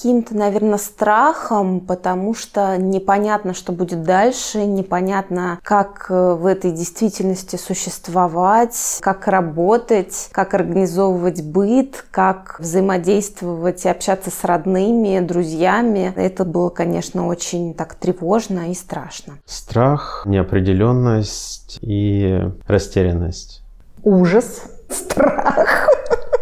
[0.02, 7.54] каким-то, наверное, страхом, потому что непонятно, что будет дальше, непонятно, как э, в этой действительности
[7.54, 16.12] существовать, как работать, как организовывать быт, как взаимодействовать и общаться с родными, друзьями.
[16.16, 19.34] Это было, конечно, очень так тревожно и страшно.
[19.46, 23.62] Страх, неопределенность и растерянность.
[24.02, 25.88] Ужас, страх.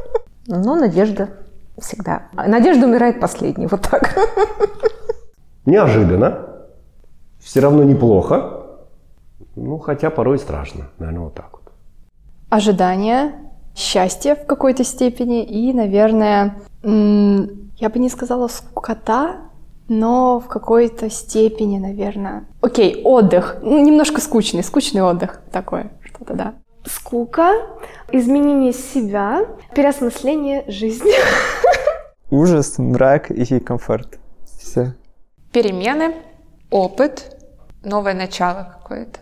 [0.47, 1.29] Но надежда
[1.81, 2.29] всегда.
[2.33, 4.17] Надежда умирает последней, вот так.
[5.67, 6.47] Неожиданно.
[7.41, 8.67] Все равно неплохо.
[9.57, 10.89] Ну, хотя порой страшно.
[10.99, 11.73] Наверное, вот так вот.
[12.51, 13.33] Ожидание,
[13.75, 19.37] счастье в какой-то степени и, наверное, я бы не сказала скукота,
[19.89, 22.45] но в какой-то степени, наверное.
[22.61, 23.57] Окей, отдых.
[23.63, 26.55] Ну, немножко скучный, скучный отдых такое что-то, да.
[26.85, 27.53] Скука,
[28.13, 31.13] изменение себя, переосмысление жизни.
[32.31, 34.19] Ужас, мрак и комфорт.
[34.59, 34.95] Все.
[35.53, 36.15] Перемены,
[36.71, 37.37] опыт,
[37.83, 39.21] новое начало какое-то.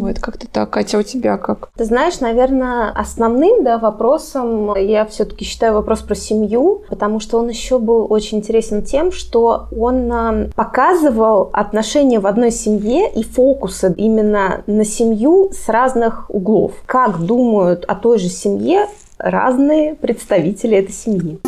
[0.00, 0.70] Вот, как-то так.
[0.70, 1.70] Катя, у тебя как?
[1.76, 7.48] Ты знаешь, наверное, основным да, вопросом я все-таки считаю вопрос про семью, потому что он
[7.48, 13.94] еще был очень интересен тем, что он а, показывал отношения в одной семье и фокусы
[13.96, 16.72] именно на семью с разных углов.
[16.86, 18.86] Как думают о той же семье
[19.18, 21.40] разные представители этой семьи.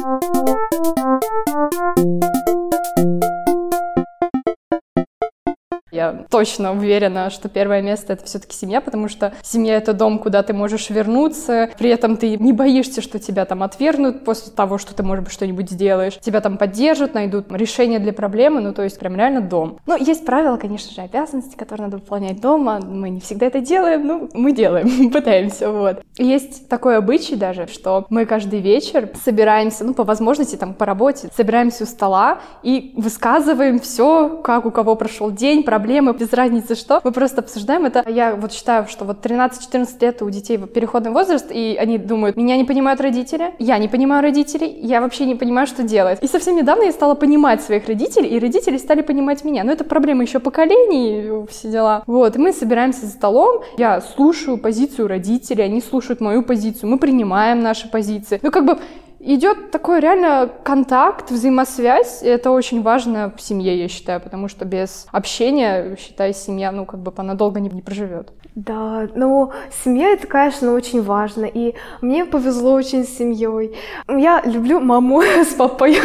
[6.01, 10.43] Я точно уверена, что первое место это все-таки семья, потому что семья это дом, куда
[10.43, 14.95] ты можешь вернуться, при этом ты не боишься, что тебя там отвергнут после того, что
[14.95, 16.19] ты, может быть, что-нибудь сделаешь.
[16.19, 19.77] Тебя там поддержат, найдут решение для проблемы, ну то есть прям реально дом.
[19.85, 22.81] Ну, есть правила, конечно же, обязанности, которые надо выполнять дома.
[22.81, 26.03] Мы не всегда это делаем, но мы делаем, пытаемся, вот.
[26.17, 31.29] Есть такой обычай даже, что мы каждый вечер собираемся, ну, по возможности, там, по работе,
[31.37, 36.77] собираемся у стола и высказываем все, как у кого прошел день, про проблемы, без разницы
[36.77, 37.01] что.
[37.03, 38.05] Мы просто обсуждаем это.
[38.09, 42.57] Я вот считаю, что вот 13-14 лет у детей переходный возраст, и они думают, меня
[42.57, 46.21] не понимают родители, я не понимаю родителей, я вообще не понимаю, что делать.
[46.23, 49.65] И совсем недавно я стала понимать своих родителей, и родители стали понимать меня.
[49.65, 52.05] Но это проблема еще поколений, все дела.
[52.07, 56.99] Вот, и мы собираемся за столом, я слушаю позицию родителей, они слушают мою позицию, мы
[56.99, 58.39] принимаем наши позиции.
[58.43, 58.79] Ну, как бы
[59.21, 62.23] идет такой реально контакт, взаимосвязь.
[62.23, 66.87] И это очень важно в семье, я считаю, потому что без общения, считай, семья, ну,
[66.87, 68.33] как бы она долго не, не проживет.
[68.57, 69.53] Да, ну,
[69.85, 71.45] семья это, конечно, очень важно.
[71.45, 73.77] И мне повезло очень с семьей.
[74.09, 75.99] Я люблю маму с папой.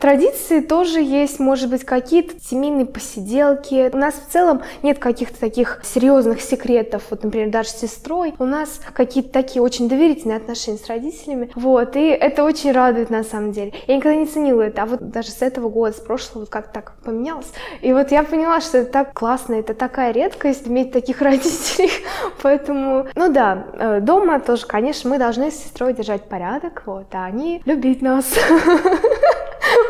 [0.00, 3.90] Традиции тоже есть, может быть, какие-то семейные посиделки.
[3.94, 7.04] У нас в целом нет каких-то таких серьезных секретов.
[7.10, 8.34] Вот, например, даже с сестрой.
[8.38, 11.50] У нас какие-то такие очень доверительные отношения с родителями.
[11.54, 13.72] Вот, и это очень радует на самом деле.
[13.86, 16.72] Я никогда не ценила это, а вот даже с этого года, с прошлого, вот как
[16.72, 17.52] так поменялось.
[17.80, 21.90] И вот я поняла, что это так классно, это такая редкость иметь таких родителей родителей.
[22.42, 27.24] Поэтому, ну да, э, дома тоже, конечно, мы должны с сестрой держать порядок, вот, а
[27.24, 28.26] они любить нас.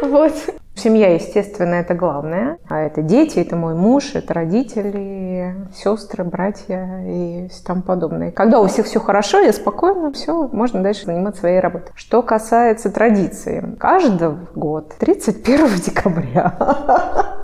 [0.02, 0.32] Вот.
[0.78, 2.58] Семья, естественно, это главное.
[2.68, 8.30] А это дети, это мой муж, это родители, сестры, братья и тому подобное.
[8.30, 11.90] Когда у всех все хорошо, я спокойно, все, можно дальше заниматься своей работой.
[11.96, 16.54] Что касается традиции, каждый год, 31 декабря,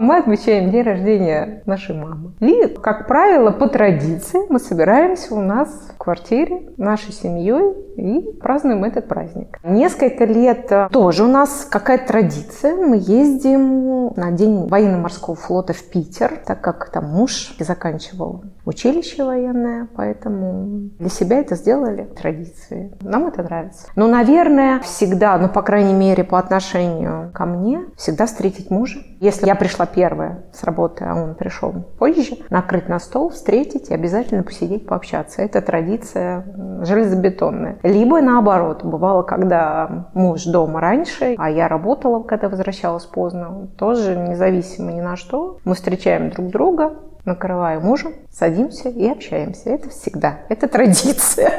[0.00, 2.32] мы отмечаем день рождения нашей мамы.
[2.40, 8.84] И, как правило, по традиции мы собираемся у нас в квартире нашей семьей и празднуем
[8.84, 9.58] этот праздник.
[9.62, 12.76] Несколько лет тоже у нас какая-то традиция.
[12.76, 19.88] Мы ездим на день военно-морского флота в Питер, так как там муж заканчивал училище военное,
[19.94, 22.92] поэтому для себя это сделали традиции.
[23.02, 23.88] Нам это нравится.
[23.96, 29.00] Но, наверное, всегда, ну, по крайней мере, по отношению ко мне, всегда встретить мужа.
[29.20, 33.94] Если я пришла первая с работы, а он пришел позже, накрыть на стол, встретить и
[33.94, 35.42] обязательно посидеть, пообщаться.
[35.42, 36.44] Это традиция
[36.82, 37.78] железобетонная.
[37.82, 44.92] Либо наоборот, бывало, когда муж дома раньше, а я работала, когда возвращалась поздно, тоже независимо
[44.92, 46.92] ни на что, мы встречаем друг друга,
[47.24, 49.70] накрываем ужин, садимся и общаемся.
[49.70, 51.52] Это всегда, это традиция.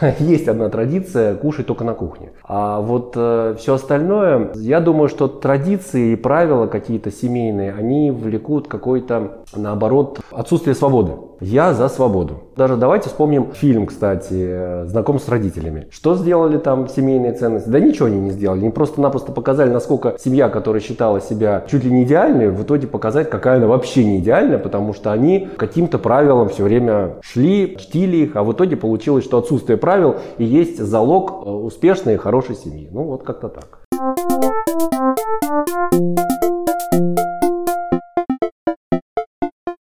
[0.18, 2.32] есть одна традиция кушать только на кухне.
[2.44, 8.68] А вот э, все остальное, я думаю, что традиции и правила какие-то семейные, они влекут
[8.68, 11.12] какой-то, наоборот, отсутствие свободы.
[11.44, 12.44] Я за свободу.
[12.56, 15.88] Даже давайте вспомним фильм, кстати, «Знаком с родителями».
[15.90, 17.68] Что сделали там семейные ценности?
[17.68, 18.60] Да ничего они не сделали.
[18.60, 23.28] Они просто-напросто показали, насколько семья, которая считала себя чуть ли не идеальной, в итоге показать,
[23.28, 28.36] какая она вообще не идеальная, потому что они каким-то правилам все время шли, чтили их,
[28.36, 32.88] а в итоге получилось, что отсутствие правил и есть залог э, успешной и хорошей семьи.
[32.90, 33.83] Ну вот как-то так.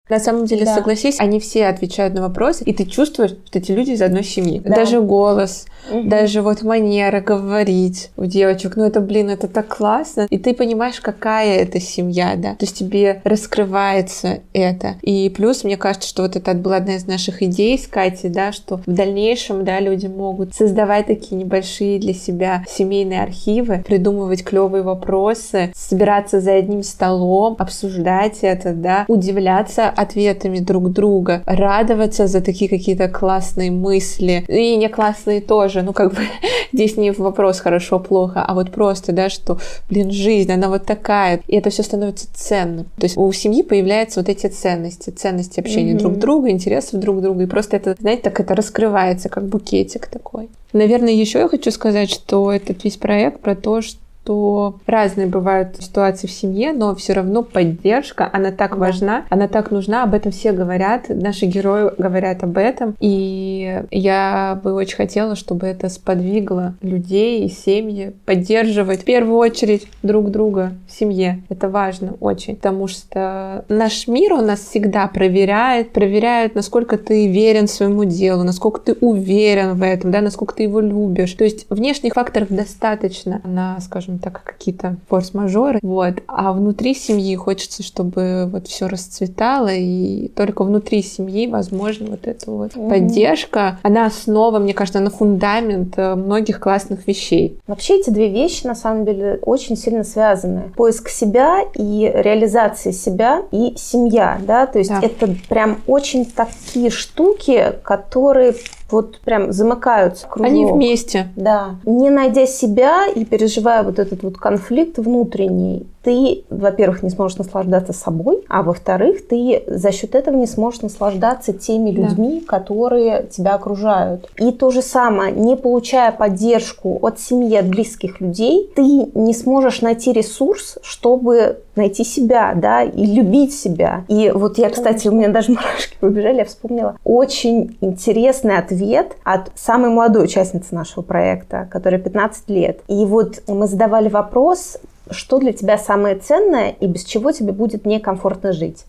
[0.09, 0.75] На самом деле, да.
[0.75, 4.61] согласись, они все отвечают на вопросы, и ты чувствуешь, что эти люди из одной семьи.
[4.63, 4.75] Да.
[4.75, 6.07] Даже голос, угу.
[6.07, 8.75] даже вот манера говорить у девочек.
[8.77, 10.27] Ну, это, блин, это так классно.
[10.29, 12.51] И ты понимаешь, какая это семья, да.
[12.51, 14.95] То есть тебе раскрывается это.
[15.01, 18.51] И плюс, мне кажется, что вот это была одна из наших идей с Катей, да,
[18.51, 24.83] что в дальнейшем, да, люди могут создавать такие небольшие для себя семейные архивы, придумывать клевые
[24.83, 32.69] вопросы, собираться за одним столом, обсуждать это, да, удивляться ответами друг друга, радоваться за такие
[32.69, 36.21] какие-то классные мысли, и не классные тоже, ну как бы
[36.73, 41.55] здесь не вопрос хорошо-плохо, а вот просто, да, что, блин, жизнь, она вот такая, и
[41.55, 42.85] это все становится ценным.
[42.97, 45.99] То есть у семьи появляются вот эти ценности, ценности общения mm-hmm.
[45.99, 50.49] друг друга, интересов друг друга, и просто это, знаете, так это раскрывается, как букетик такой.
[50.73, 53.97] Наверное, еще я хочу сказать, что этот весь проект про то, что
[54.27, 59.71] что разные бывают ситуации в семье, но все равно поддержка, она так важна, она так
[59.71, 65.37] нужна, об этом все говорят, наши герои говорят об этом, и я бы очень хотела,
[65.37, 71.41] чтобы это сподвигло людей и семьи поддерживать в первую очередь друг друга в семье.
[71.47, 77.69] Это важно очень, потому что наш мир, он нас всегда проверяет, проверяет, насколько ты верен
[77.69, 81.31] своему делу, насколько ты уверен в этом, да, насколько ты его любишь.
[81.31, 85.79] То есть внешних факторов достаточно на, скажем, так, какие-то форс-мажоры.
[85.81, 86.15] Вот.
[86.27, 92.51] А внутри семьи хочется, чтобы вот все расцветало, и только внутри семьи, возможно, вот эта
[92.51, 92.89] вот mm-hmm.
[92.89, 97.59] поддержка, она основа, мне кажется, она фундамент э, многих классных вещей.
[97.67, 100.71] Вообще эти две вещи, на самом деле, очень сильно связаны.
[100.75, 104.99] Поиск себя и реализация себя и семья, да, то есть да.
[105.01, 108.53] это прям очень такие штуки, которые
[108.89, 110.51] вот прям замыкаются кругом.
[110.51, 111.27] Они вместе.
[111.35, 111.75] Да.
[111.85, 117.91] Не найдя себя и переживая вот этот вот конфликт внутренний, ты, во-первых, не сможешь наслаждаться
[117.91, 122.57] собой, а во-вторых, ты за счет этого не сможешь наслаждаться теми людьми, да.
[122.59, 124.29] которые тебя окружают.
[124.37, 129.81] И то же самое, не получая поддержку от семьи, от близких людей, ты не сможешь
[129.81, 134.05] найти ресурс, чтобы найти себя, да, и любить себя.
[134.07, 139.51] И вот я, кстати, у меня даже мурашки побежали, я вспомнила очень интересный ответ от
[139.55, 142.79] самой молодой участницы нашего проекта, которая 15 лет.
[142.87, 144.77] И вот мы задавали вопрос,
[145.11, 148.85] что для тебя самое ценное и без чего тебе будет некомфортно жить.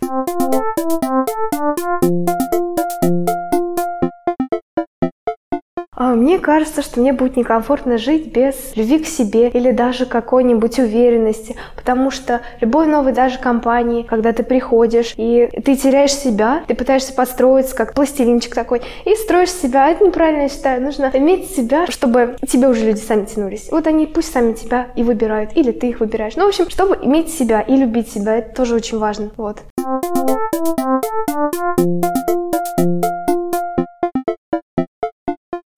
[6.18, 11.56] Мне кажется, что мне будет некомфортно жить без любви к себе или даже какой-нибудь уверенности,
[11.76, 17.12] потому что любой новой даже компании, когда ты приходишь и ты теряешь себя, ты пытаешься
[17.12, 19.88] подстроиться как пластилинчик такой и строишь себя.
[19.88, 20.82] Это неправильно, я считаю.
[20.82, 23.68] Нужно иметь себя, чтобы тебе уже люди сами тянулись.
[23.70, 26.36] Вот они пусть сами тебя и выбирают, или ты их выбираешь.
[26.36, 29.30] Ну, в общем, чтобы иметь себя и любить себя, это тоже очень важно.
[29.36, 29.58] Вот.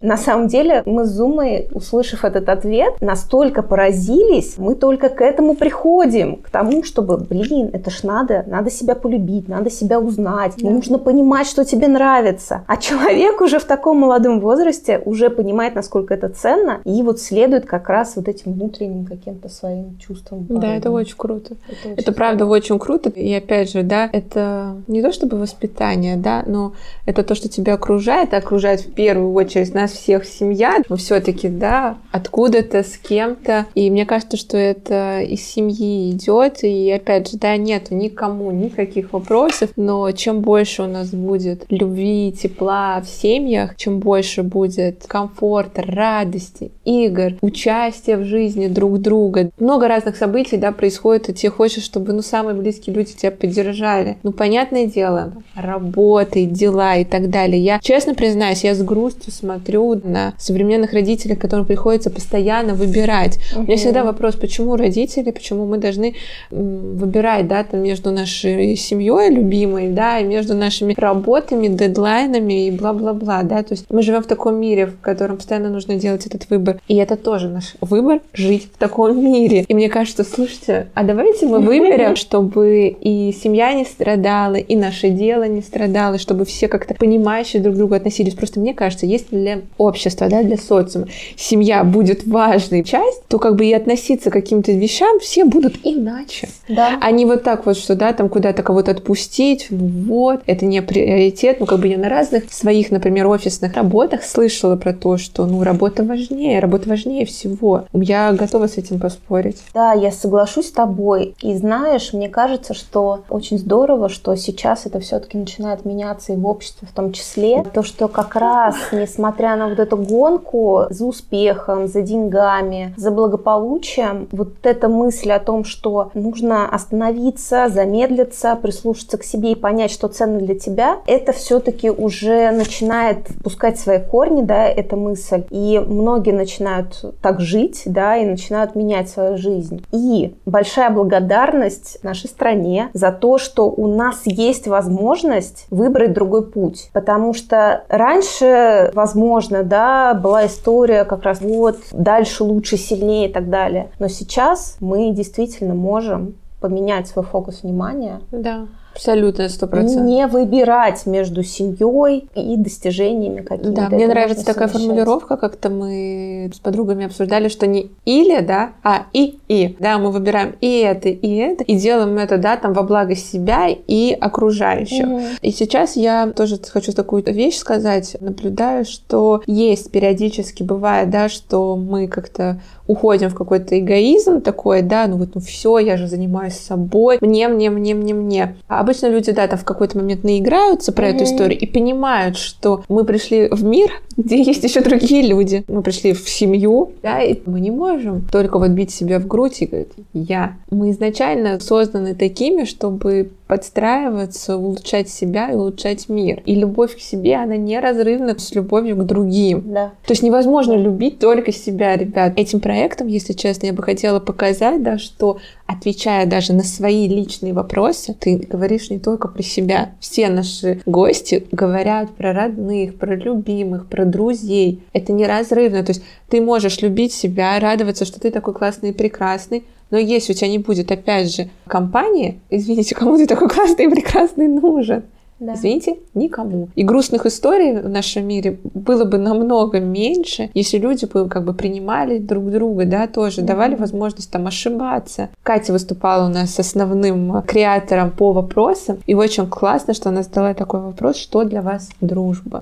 [0.03, 5.55] На самом деле мы с Зумой, услышав этот ответ, настолько поразились, мы только к этому
[5.55, 10.71] приходим, к тому, чтобы, блин, это ж надо, надо себя полюбить, надо себя узнать, да.
[10.71, 12.65] нужно понимать, что тебе нравится.
[12.67, 17.67] А человек уже в таком молодом возрасте уже понимает, насколько это ценно, и вот следует
[17.67, 20.47] как раз вот этим внутренним каким-то своим чувствам.
[20.49, 21.57] Да, это очень круто.
[21.69, 23.11] Это, очень это правда очень круто.
[23.11, 26.73] И опять же, да, это не то чтобы воспитание, да, но
[27.05, 31.49] это то, что тебя окружает, окружает в первую очередь нас нас всех семья, но все-таки,
[31.49, 33.67] да, откуда-то, с кем-то.
[33.75, 36.63] И мне кажется, что это из семьи идет.
[36.63, 42.33] И опять же, да, нет никому никаких вопросов, но чем больше у нас будет любви,
[42.33, 49.51] тепла в семьях, чем больше будет комфорта, радости, игр, участия в жизни друг друга.
[49.59, 54.19] Много разных событий, да, происходит, и тебе хочешь, чтобы, ну, самые близкие люди тебя поддержали.
[54.23, 57.63] Ну, понятное дело, работы, дела и так далее.
[57.63, 63.39] Я, честно признаюсь, я с грустью смотрю на современных родителях, которым приходится постоянно выбирать.
[63.53, 63.61] Угу.
[63.61, 66.15] У меня всегда вопрос, почему родители, почему мы должны
[66.51, 73.43] выбирать, да, там между нашей семьей любимой, да, и между нашими работами, дедлайнами и бла-бла-бла,
[73.43, 76.81] да, то есть мы живем в таком мире, в котором постоянно нужно делать этот выбор,
[76.89, 79.65] и это тоже наш выбор жить в таком мире.
[79.69, 85.11] И мне кажется, слушайте, а давайте мы выберем, чтобы и семья не страдала, и наше
[85.11, 88.35] дело не страдало, чтобы все как-то понимающе друг к другу относились.
[88.35, 91.07] Просто мне кажется, если для общества, да, для социума
[91.37, 96.49] семья будет важной часть, то как бы и относиться к каким-то вещам все будут иначе.
[96.69, 96.99] Да.
[97.01, 100.83] А не вот так вот, что, да, там куда-то кого-то отпустить, ну вот, это не
[100.83, 101.61] приоритет.
[101.61, 105.63] Ну, как бы я на разных своих, например, офисных работах слышала про то, что, ну,
[105.63, 107.85] работа важнее, работа важнее всего.
[107.93, 109.59] Я готова с этим поспорить.
[109.75, 111.35] Да, я соглашусь с тобой.
[111.43, 116.47] И знаешь, мне кажется, что очень здорово, что сейчас это все-таки начинает меняться и в
[116.47, 117.65] обществе в том числе.
[117.75, 124.27] То, что как раз, несмотря на вот эту гонку за успехом, за деньгами, за благополучием,
[124.33, 130.09] вот эта мысль о том, что нужно остановиться, замедлиться, прислушаться к себе и понять, что
[130.09, 135.45] ценно для тебя, это все-таки уже начинает пускать свои корни, да, эта мысль.
[135.51, 139.85] И многие начинают так жить, да, и начинают менять свою жизнь.
[139.93, 146.89] И большая благодарность нашей стране за то, что у нас есть возможность выбрать другой путь.
[146.95, 153.51] Потому что раньше, возможно, да, была история как раз вот дальше, лучше, сильнее и так
[153.51, 153.91] далее.
[153.99, 158.21] Но сейчас мы действительно можем поменять свой фокус внимания.
[158.31, 158.67] Да.
[158.95, 160.05] Абсолютно, сто процентов.
[160.05, 163.89] Не выбирать между семьей и достижениями какими-то.
[163.89, 169.07] Да, мне нравится такая формулировка, как-то мы с подругами обсуждали, что не или, да, а
[169.13, 169.77] и и.
[169.79, 173.69] Да, мы выбираем и это, и это, и делаем это, да, там во благо себя
[173.69, 175.07] и окружающих.
[175.07, 175.21] Угу.
[175.43, 181.77] И сейчас я тоже хочу такую вещь сказать, наблюдаю, что есть периодически бывает, да, что
[181.77, 186.55] мы как-то уходим в какой-то эгоизм такой, да, ну вот, ну все, я же занимаюсь
[186.55, 188.57] собой, мне, мне, мне, мне, мне.
[188.67, 191.15] А обычно люди, да, там в какой-то момент наиграются про mm-hmm.
[191.15, 195.65] эту историю и понимают, что мы пришли в мир, где есть еще другие люди.
[195.69, 199.63] Мы пришли в семью, да, и мы не можем только вот бить себя в грудь
[199.63, 200.57] и говорить «я».
[200.71, 206.41] Мы изначально созданы такими, чтобы подстраиваться, улучшать себя и улучшать мир.
[206.47, 209.65] И любовь к себе, она неразрывна с любовью к другим.
[209.73, 209.89] Да.
[210.07, 212.35] То есть невозможно любить только себя, ребят.
[212.37, 217.53] Этим проектом, если честно, я бы хотела показать, да, что отвечая даже на свои личные
[217.53, 219.95] вопросы, ты говоришь не только про себя.
[219.99, 224.85] Все наши гости говорят про родных, про любимых, про друзей.
[224.93, 225.83] Это неразрывно.
[225.83, 230.33] То есть ты можешь любить себя, радоваться, что ты такой классный и прекрасный, но если
[230.33, 235.05] у тебя не будет, опять же, компании, извините, кому ты такой классный и прекрасный нужен?
[235.41, 235.55] Да.
[235.55, 236.69] Извините, никому.
[236.75, 241.55] И грустных историй в нашем мире было бы намного меньше, если люди бы как бы
[241.55, 243.47] принимали друг друга, да, тоже, mm-hmm.
[243.47, 245.31] давали возможность там ошибаться.
[245.43, 250.53] Катя выступала у нас с основным креатором по вопросам, и очень классно, что она задала
[250.53, 252.61] такой вопрос, что для вас дружба?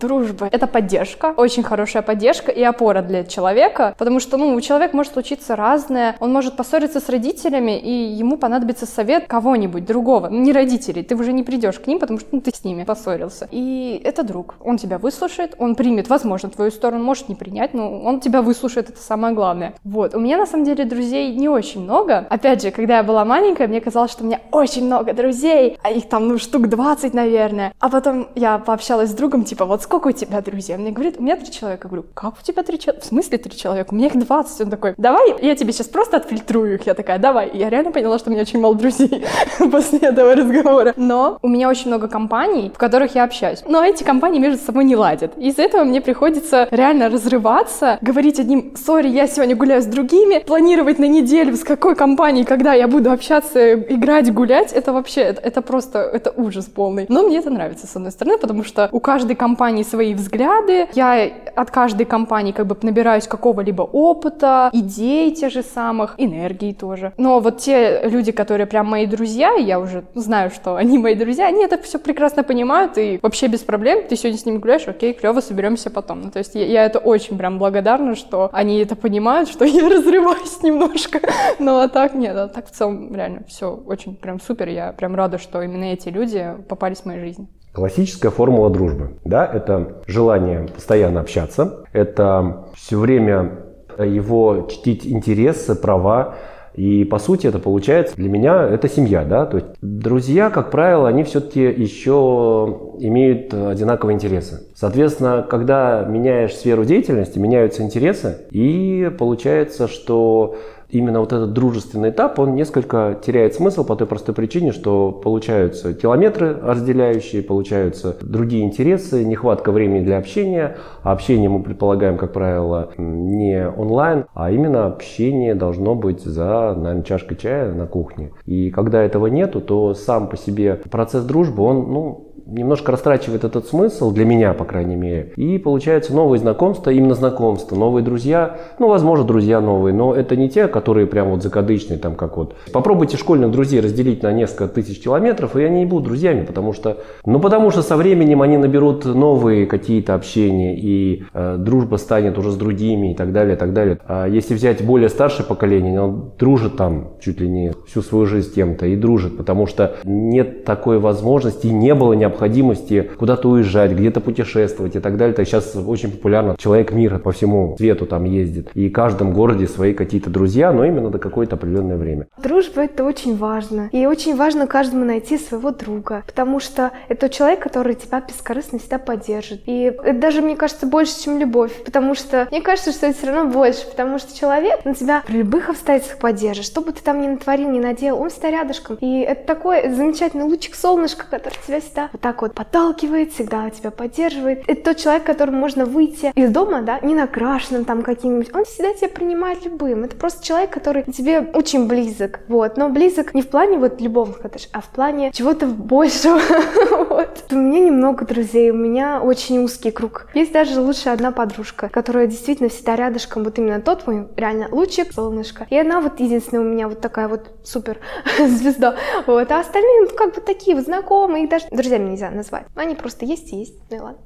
[0.00, 4.96] Дружба— это поддержка, очень хорошая поддержка и опора для человека, потому что, ну, у человека
[4.96, 10.40] может случиться разное, он может поссориться с родителями, и ему понадобится совет кого-нибудь другого, ну,
[10.40, 13.48] не родителей, ты уже не придешь к ним, потому что ну, ты с ними поссорился.
[13.50, 18.00] И это друг, он тебя выслушает, он примет, возможно, твою сторону, может не принять, но
[18.00, 19.74] он тебя выслушает, это самое главное.
[19.84, 22.26] Вот, у меня на самом деле друзей не очень много.
[22.30, 25.90] Опять же, когда я была маленькая, мне казалось, что у меня очень много друзей, а
[25.90, 27.72] их там, ну, штук 20, наверное.
[27.78, 30.76] А потом я пообщалась с другом, типа, вот сколько у тебя друзей?
[30.76, 31.88] Мне говорит, у меня три человека.
[31.88, 33.04] Я говорю, как у тебя три человека?
[33.04, 33.92] В смысле три человека?
[33.92, 34.60] У меня их 20.
[34.60, 36.86] Он такой, давай, я тебе сейчас просто отфильтрую их.
[36.86, 37.48] Я такая, давай.
[37.48, 39.26] И я реально поняла, что у меня очень мало друзей
[39.58, 40.94] после этого разговора.
[40.96, 43.64] Но у меня очень много компаний, в которых я общаюсь.
[43.66, 45.36] Но эти компании между собой не ладят.
[45.36, 51.00] Из-за этого мне приходится реально разрываться, говорить одним, сори, я сегодня гуляю с другими, планировать
[51.00, 54.72] на неделю, с какой компанией, когда я буду общаться, играть, гулять.
[54.72, 57.06] Это вообще, это, это просто, это ужас полный.
[57.08, 60.88] Но мне это нравится, с одной стороны, потому что у каждой компании компании свои взгляды,
[60.94, 67.12] я от каждой компании как бы набираюсь какого-либо опыта, идей те же самых, энергии тоже.
[67.18, 71.48] Но вот те люди, которые прям мои друзья, я уже знаю, что они мои друзья,
[71.48, 74.06] они это все прекрасно понимают и вообще без проблем.
[74.08, 76.22] Ты сегодня с ними гуляешь, окей, клево, соберемся потом.
[76.22, 79.88] Ну, то есть я, я это очень прям благодарна, что они это понимают, что я
[79.96, 81.20] разрываюсь немножко.
[81.58, 84.68] Но а так нет, а так в целом реально все очень прям супер.
[84.68, 87.48] Я прям рада, что именно эти люди попались в мою жизнь.
[87.72, 89.12] Классическая формула дружбы.
[89.24, 93.60] Да, это желание постоянно общаться, это все время
[93.98, 96.34] его чтить интересы, права,
[96.74, 101.08] И по сути это получается для меня это семья, да, то есть друзья, как правило,
[101.08, 104.68] они все-таки еще имеют одинаковые интересы.
[104.74, 110.56] Соответственно, когда меняешь сферу деятельности, меняются интересы, и получается, что
[110.92, 115.94] именно вот этот дружественный этап, он несколько теряет смысл по той простой причине, что получаются
[115.94, 120.76] километры разделяющие, получаются другие интересы, нехватка времени для общения.
[121.02, 127.02] А общение мы предполагаем, как правило, не онлайн, а именно общение должно быть за, наверное,
[127.02, 128.32] чашкой чая на кухне.
[128.44, 133.66] И когда этого нету, то сам по себе процесс дружбы, он, ну, немножко растрачивает этот
[133.66, 135.32] смысл, для меня, по крайней мере.
[135.36, 140.48] И получается новые знакомства, именно знакомства, новые друзья, ну, возможно, друзья новые, но это не
[140.48, 142.56] те, которые прям вот закадычные, там как вот.
[142.72, 146.98] Попробуйте школьных друзей разделить на несколько тысяч километров, и они не будут друзьями, потому что,
[147.24, 152.50] ну, потому что со временем они наберут новые какие-то общения, и э, дружба станет уже
[152.50, 153.98] с другими и так далее, и так далее.
[154.06, 158.48] А если взять более старшее поколение, он дружит там чуть ли не всю свою жизнь
[158.48, 163.92] с кем-то и дружит, потому что нет такой возможности, не было необходимости необходимости куда-то уезжать,
[163.92, 165.34] где-то путешествовать и так далее.
[165.34, 166.56] Так сейчас очень популярно.
[166.58, 168.70] Человек мира по всему свету там ездит.
[168.74, 172.26] И в каждом городе свои какие-то друзья, но именно до какое-то определенное время.
[172.42, 173.88] Дружба— это очень важно.
[173.92, 176.22] И очень важно каждому найти своего друга.
[176.26, 179.62] Потому что это человек, который тебя бескорыстно всегда поддержит.
[179.66, 181.72] И это даже, мне кажется, больше, чем любовь.
[181.84, 183.86] Потому что мне кажется, что это все равно больше.
[183.88, 186.64] Потому что человек на тебя при любых обстоятельствах поддержит.
[186.64, 188.96] Что бы ты там ни натворил, ни наделал, он всегда рядышком.
[189.00, 193.70] И это такой замечательный лучик солнышка, который тебя всегда вот так так вот подталкивает, всегда
[193.70, 194.62] тебя поддерживает.
[194.68, 198.54] Это тот человек, которому можно выйти из дома, да, не накрашенным там каким-нибудь.
[198.54, 200.04] Он всегда тебя принимает любым.
[200.04, 202.76] Это просто человек, который тебе очень близок, вот.
[202.76, 206.38] Но близок не в плане вот любовных отношений, а в плане чего-то большего,
[207.08, 207.46] вот.
[207.50, 210.28] У меня немного друзей, у меня очень узкий круг.
[210.32, 215.12] Есть даже лучше одна подружка, которая действительно всегда рядышком, вот именно тот мой реально лучик,
[215.12, 215.66] солнышко.
[215.68, 217.98] И она вот единственная у меня вот такая вот супер
[218.38, 218.94] звезда,
[219.26, 219.50] вот.
[219.50, 222.66] А остальные, ну, как бы такие вот знакомые, даже друзьями не нельзя назвать.
[222.74, 223.74] Они просто есть и есть.
[223.90, 224.18] Ну и ладно.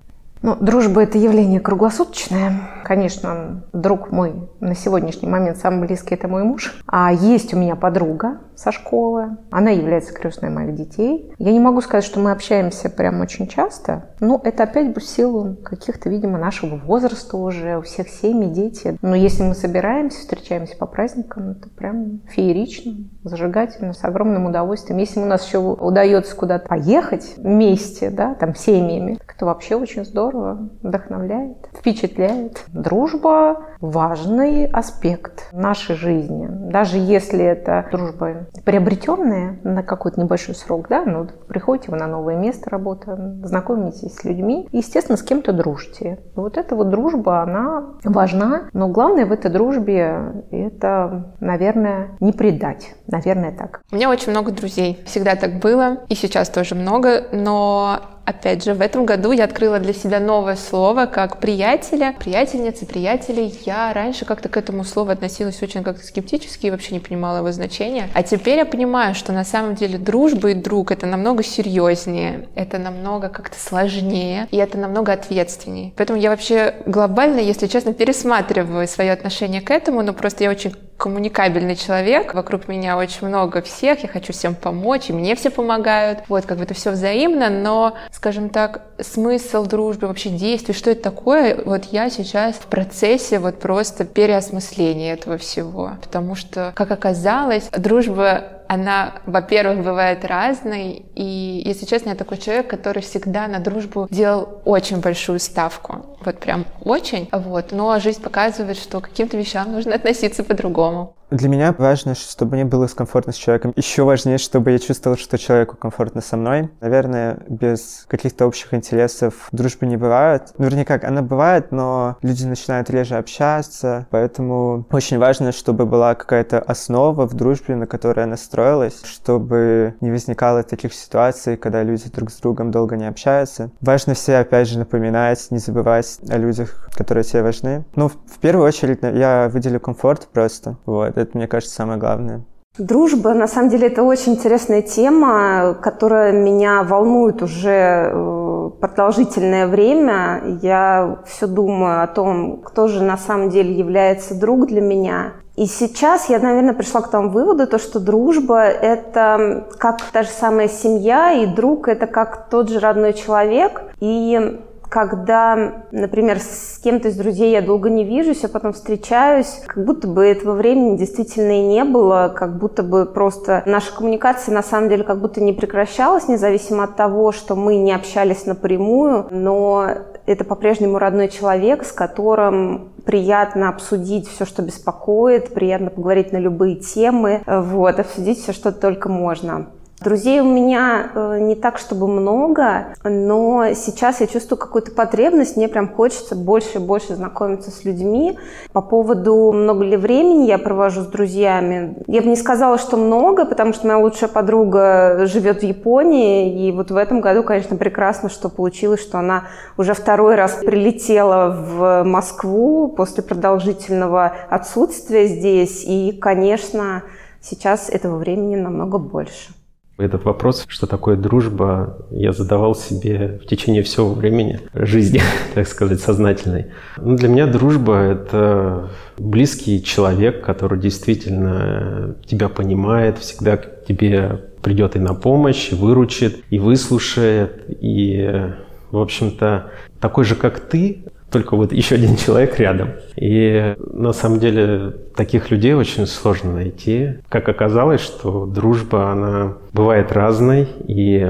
[0.43, 2.69] Ну, дружба– это явление круглосуточное.
[2.85, 6.75] Конечно, друг мой на сегодняшний момент самый близкий– это мой муж.
[6.87, 9.37] А есть у меня подруга со школы.
[9.51, 11.33] Она является крестной моих детей.
[11.39, 15.05] Я не могу сказать, что мы общаемся прям очень часто, но это опять бы в
[15.05, 17.79] силу каких-то, видимо, нашего возраста уже.
[17.79, 18.97] У всех семьи, дети.
[19.03, 24.99] Но если мы собираемся, встречаемся по праздникам, это прям феерично, зажигательно, с огромным удовольствием.
[24.99, 30.71] Если у нас еще удается куда-то поехать вместе, да, там, семьями, это вообще очень здорово,
[30.83, 32.65] вдохновляет, впечатляет.
[32.69, 36.47] Дружба– важный аспект нашей жизни.
[36.51, 42.37] Даже если это дружба приобретенная на какой-то небольшой срок, да, ну, приходите вы на новое
[42.37, 46.21] место работы, знакомитесь с людьми, естественно, с кем-то дружите.
[46.35, 52.95] Вот эта вот дружба, она важна, но главное в этой дружбе– это, наверное, не предать.
[53.07, 53.81] Наверное, так.
[53.93, 55.03] У меня очень много друзей.
[55.07, 59.79] Всегда так было, и сейчас тоже много, но Опять же, в этом году я открыла
[59.79, 63.55] для себя новое слово, как приятеля, приятельницы, приятелей.
[63.67, 67.53] Я раньше как-то к этому слову относилась очень как-то скептически и вообще не понимала его
[67.53, 68.09] значения.
[68.15, 72.79] А теперь я понимаю, что на самом деле дружба и друг— это намного серьезнее, это
[72.79, 75.93] намного как-то сложнее, и это намного ответственнее.
[75.97, 80.75] Поэтому я вообще глобально, если честно, пересматриваю свое отношение к этому, но просто я очень
[80.97, 86.21] коммуникабельный человек, вокруг меня очень много всех, я хочу всем помочь, и мне все помогают.
[86.29, 91.03] Вот, как бы это все взаимно, но, скажем так, смысл дружбы, вообще действий, что это
[91.03, 95.93] такое, вот я сейчас в процессе вот просто переосмысления этого всего.
[96.01, 102.69] Потому что, как оказалось, дружба она, во-первых, бывает разной, и, если честно, я такой человек,
[102.69, 108.79] который всегда на дружбу делал очень большую ставку, вот прям очень, вот, но жизнь показывает,
[108.79, 111.15] что к каким-то вещам нужно относиться по-другому.
[111.31, 113.73] Для меня важно, чтобы мне было комфортно с человеком.
[113.77, 116.71] Еще важнее, чтобы я чувствовал, что человеку комфортно со мной.
[116.81, 120.53] Наверное, без каких-то общих интересов дружбы не бывает.
[120.59, 126.61] Вернее, как, она бывает, но люди начинают реже общаться, поэтому очень важно, чтобы была какая-то
[126.61, 132.31] основа в дружбе, на которой она строилась, чтобы не возникало таких ситуаций, когда люди друг
[132.31, 133.71] с другом долго не общаются.
[133.81, 137.85] Важно все, опять же, напоминать, не забывать о людях, которые тебе важны.
[137.97, 140.77] Ну, в первую очередь, я выделю комфорт просто.
[140.87, 142.43] Вот, это, мне кажется, самое главное.
[142.77, 150.59] Дружба, на самом деле, это очень интересная тема, которая меня волнует уже э, продолжительное время.
[150.61, 155.35] Я все думаю о том, кто же на самом деле является друг для меня.
[155.55, 160.29] И сейчас я, наверное, пришла к тому выводу, то, что дружба– это как та же
[160.29, 163.83] самая семья, и друг– это как тот же родной человек.
[164.01, 164.59] И
[164.89, 170.07] когда, например, с кем-то из друзей я долго не вижусь, а потом встречаюсь, как будто
[170.07, 174.89] бы этого времени действительно и не было, как будто бы просто наша коммуникация на самом
[174.89, 179.89] деле как будто не прекращалась, независимо от того, что мы не общались напрямую, но
[180.27, 186.77] это по-прежнему родной человек, с которым приятно обсудить все, что беспокоит, приятно поговорить на любые
[186.77, 189.67] темы, вот, обсудить все, что только можно.
[190.05, 195.67] Друзей у меня э, не так, чтобы много, но сейчас я чувствую какую-то потребность, мне
[195.67, 198.39] прям хочется больше и больше знакомиться с людьми.
[198.75, 203.47] По поводу много ли времени я провожу с друзьями, я бы не сказала, что много,
[203.47, 208.29] потому что моя лучшая подруга живет в Японии, и вот в этом году, конечно, прекрасно,
[208.29, 209.45] что получилось, что она
[209.79, 217.05] уже второй раз прилетела в Москву после продолжительного отсутствия здесь, и, конечно,
[217.41, 219.54] сейчас этого времени намного больше.
[219.97, 225.21] Этот вопрос, что такое дружба, я задавал себе в течение всего времени жизни,
[225.55, 226.67] так сказать, сознательной.
[226.97, 234.97] Ну, для меня дружба— это близкий человек, который действительно тебя понимает, всегда к тебе придет
[234.97, 238.51] и на помощь, и выручит, и выслушает, и,
[238.91, 239.71] в общем-то,
[240.01, 242.91] такой же, как ты, только вот еще один человек рядом.
[243.17, 247.15] И на самом деле таких людей очень сложно найти.
[247.29, 251.29] Как оказалось, что дружба, она бывает разной, и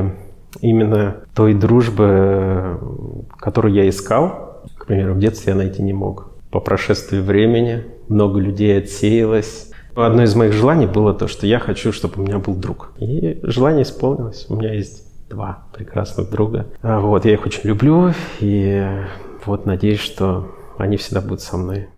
[0.61, 2.79] именно той дружбы,
[3.39, 6.33] которую я искал, к примеру, в детстве я найти не мог.
[6.51, 11.93] По прошествии времени много людей отсеялось, Одно из моих желаний было то, что я хочу,
[11.93, 12.91] чтобы у меня был друг.
[12.99, 14.47] И желание исполнилось.
[14.49, 16.67] У меня есть два прекрасных друга.
[16.83, 18.85] А вот, я их очень люблю, и
[19.47, 21.89] вот надеюсь, что они всегда будут со мной.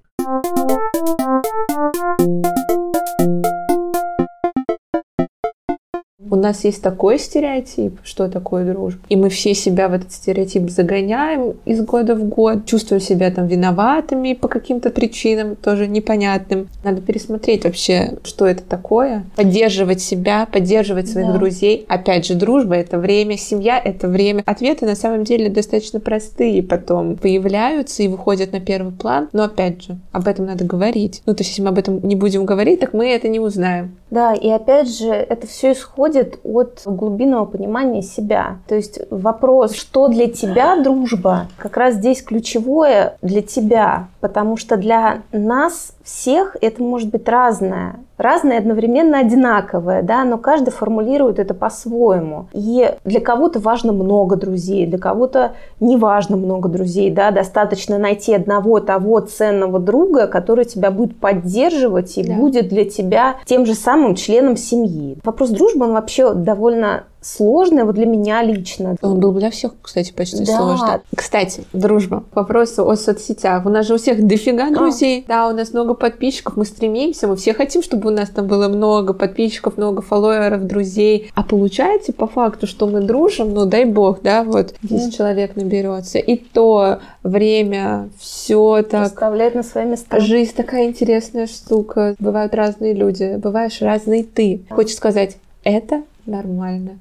[6.36, 9.00] У нас есть такой стереотип, что такое дружба.
[9.08, 13.46] И мы все себя в этот стереотип загоняем из года в год, чувствуем себя там
[13.46, 16.68] виноватыми по каким-то причинам, тоже непонятным.
[16.84, 19.24] Надо пересмотреть вообще, что это такое.
[19.34, 21.38] Поддерживать себя, поддерживать своих да.
[21.38, 21.86] друзей.
[21.88, 24.42] Опять же, дружба— это время, семья— это время.
[24.44, 29.30] Ответы на самом деле достаточно простые потом появляются и выходят на первый план.
[29.32, 31.22] Но опять же, об этом надо говорить.
[31.24, 33.96] Ну, то есть, если мы об этом не будем говорить, так мы это не узнаем.
[34.10, 38.58] Да, и опять же, это все исходит от глубинного понимания себя.
[38.68, 44.76] То есть вопрос, что для тебя дружба, как раз здесь ключевое для тебя, потому что
[44.76, 47.96] для нас всех это может быть разное.
[48.18, 52.46] Разное одновременно одинаковое, да, но каждый формулирует это по-своему.
[52.52, 58.34] И для кого-то важно много друзей, для кого-то не важно много друзей, да, достаточно найти
[58.34, 62.34] одного того ценного друга, который тебя будет поддерживать и да.
[62.34, 65.18] будет для тебя тем же самым членом семьи.
[65.22, 68.96] Вопрос дружбы, он вообще довольно сложное вот для меня лично.
[69.02, 70.56] Он был для всех, кстати, почти да.
[70.56, 71.02] сложно.
[71.14, 72.24] Кстати, дружба.
[72.32, 73.66] К вопросу о соцсетях.
[73.66, 75.24] У нас же у всех дофига друзей.
[75.26, 75.28] А.
[75.28, 76.56] Да, у нас много подписчиков.
[76.56, 81.30] Мы стремимся, мы все хотим, чтобы у нас там было много подписчиков, много фолловеров, друзей.
[81.34, 85.16] А получается по факту, что мы дружим, ну дай бог, да, вот 10 mm.
[85.16, 86.18] человек наберется.
[86.18, 89.06] И то время, все так.
[89.06, 90.20] Расставляет на свои места.
[90.20, 92.14] Жизнь такая интересная штука.
[92.18, 94.62] Бывают разные люди, бываешь разный ты.
[94.70, 96.98] Хочешь сказать, это нормально.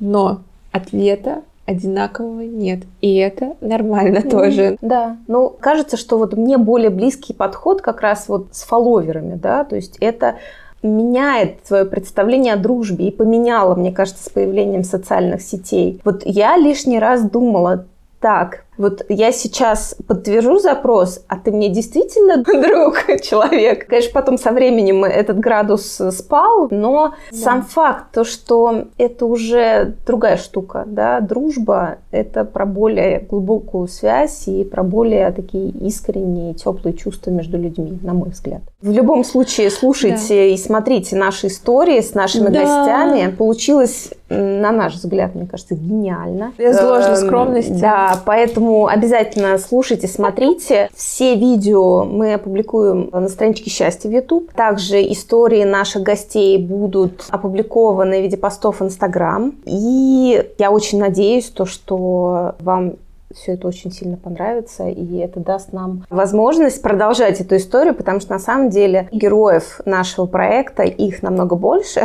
[0.00, 0.40] Но
[0.72, 2.80] ответа одинакового нет.
[3.00, 4.76] И это нормально mm, тоже.
[4.80, 5.18] Да.
[5.28, 9.76] Ну, кажется, что вот мне более близкий подход как раз вот с фолловерами, да, то
[9.76, 10.36] есть это
[10.82, 16.00] меняет свое представление о дружбе и поменяло, мне кажется, с появлением социальных сетей.
[16.04, 17.84] Вот я лишний раз думала,
[18.20, 23.86] так, вот я сейчас подтвержу запрос, а ты мне действительно друг, человек.
[23.86, 27.36] Конечно, потом со временем этот градус спал, но да.
[27.36, 34.48] сам факт, то, что это уже другая штука, да, дружба, это про более глубокую связь
[34.48, 38.62] и про более такие искренние, теплые чувства между людьми, на мой взгляд.
[38.80, 40.44] В любом случае, слушайте да.
[40.46, 42.60] и смотрите наши истории с нашими да.
[42.60, 43.30] гостями.
[43.36, 46.52] Получилось, на наш взгляд, мне кажется, гениально.
[46.56, 47.72] Без ложной эм, скромности.
[47.72, 50.90] Да, поэтому Поэтому обязательно слушайте, смотрите.
[50.94, 54.52] Все видео мы опубликуем на страничке Счастья в YouTube.
[54.52, 59.54] Также истории наших гостей будут опубликованы в виде постов в Instagram.
[59.64, 62.94] И я очень надеюсь, то, что вам
[63.34, 68.32] все это очень сильно понравится, и это даст нам возможность продолжать эту историю, потому что
[68.32, 72.02] на самом деле героев нашего проекта, их намного больше.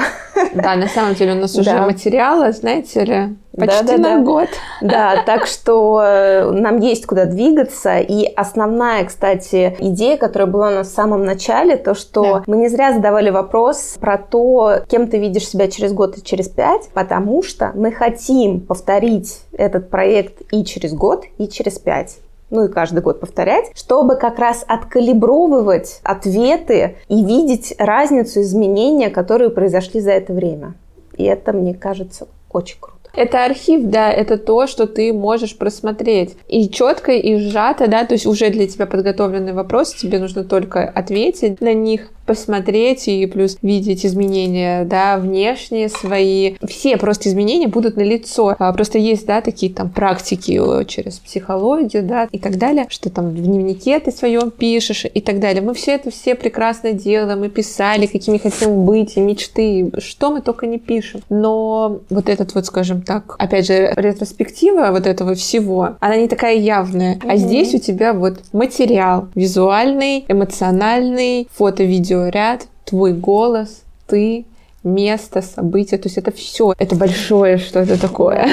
[0.54, 1.86] Да, на самом деле у нас уже да.
[1.86, 4.24] материала, знаете ли, Почти Да, да, на да.
[4.24, 4.50] год.
[4.82, 8.00] Да, так что э, нам есть куда двигаться.
[8.00, 12.44] И основная, кстати, идея, которая была у нас в самом начале, то, что Да.
[12.48, 16.50] мы не зря задавали вопрос про то, кем ты видишь себя через год и через
[16.50, 22.18] пять, потому что мы хотим повторить этот проект и через год, и через пять
[22.52, 29.50] ну и каждый год повторять, чтобы как раз откалибровывать ответы и видеть разницу изменения, которые
[29.50, 30.76] произошли за это время.
[31.18, 32.95] И это, мне кажется, очень круто.
[33.16, 36.36] Это архив, да, это то, что ты можешь просмотреть.
[36.48, 40.84] И четко, и сжато, да, то есть уже для тебя подготовленный вопрос, тебе нужно только
[40.84, 46.56] ответить на них, посмотреть и плюс видеть изменения, да, внешние свои.
[46.68, 48.56] Все просто изменения будут на лицо.
[48.58, 53.30] Просто есть, да, такие там практики э, через психологию, да, и так далее, что там
[53.30, 55.62] в дневнике ты своем пишешь и так далее.
[55.62, 60.42] Мы все это все прекрасно делаем, мы писали, какими хотим быть, и мечты, что мы
[60.42, 61.22] только не пишем.
[61.30, 66.56] Но вот этот вот, скажем так, опять же, ретроспектива вот этого всего, она не такая
[66.56, 67.20] явная.
[67.28, 74.46] А здесь у тебя вот материал визуальный, эмоциональный, фото-видео ряд, твой голос, ты,
[74.84, 78.48] место, события, то есть это все, это большое что-то такое.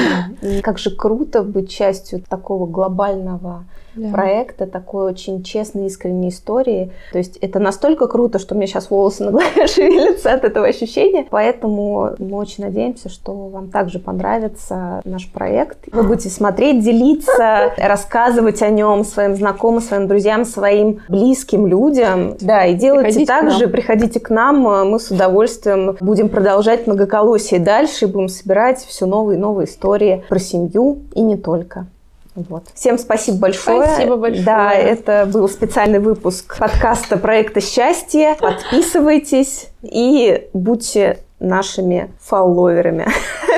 [0.62, 3.64] Как же круто быть частью такого глобального
[4.12, 6.90] проекта, такой очень честной, искренней истории.
[7.12, 10.66] То есть это настолько круто, что у меня сейчас волосы на голове шевелятся от этого
[10.66, 11.26] ощущения.
[11.30, 15.78] Поэтому мы очень надеемся, что вам также понравится наш проект.
[15.92, 22.36] Вы будете смотреть, делиться, рассказывать о нем своим знакомым, своим друзьям, своим близким людям.
[22.40, 27.60] Да, и делайте Приходите так же, приходите к нам, мы с удовольствием будем продолжать многоколосие
[27.60, 31.86] дальше и будем собирать все новые и новые истории про семью и не только.
[32.34, 32.64] Вот.
[32.74, 33.86] Всем спасибо большое.
[33.86, 34.44] Спасибо большое.
[34.44, 38.36] Да, это был специальный выпуск подкаста проекта «Счастье».
[38.40, 43.06] Подписывайтесь и будьте нашими фолловерами.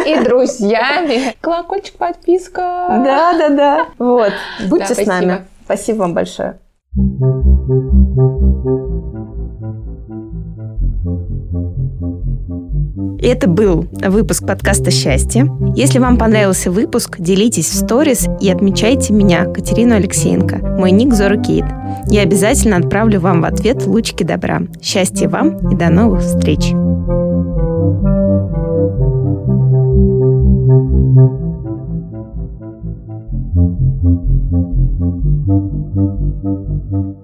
[0.07, 1.35] И друзьями.
[1.41, 2.61] Колокольчик, подписка.
[3.05, 3.87] Да, да, да.
[3.99, 4.33] Вот.
[4.69, 5.25] Будьте Да, с нами.
[5.25, 5.45] спасибо.
[5.65, 6.59] Спасибо вам большое.
[13.25, 15.51] Это был выпуск подкаста «Счастье».
[15.75, 20.59] Если вам понравился выпуск, делитесь в сторис и отмечайте меня, Катерину Алексеенко.
[20.79, 21.65] Мой ник Зора Кейт.
[22.09, 24.61] Я обязательно отправлю вам в ответ лучики добра.
[24.83, 26.75] Счастья вам и до новых встреч!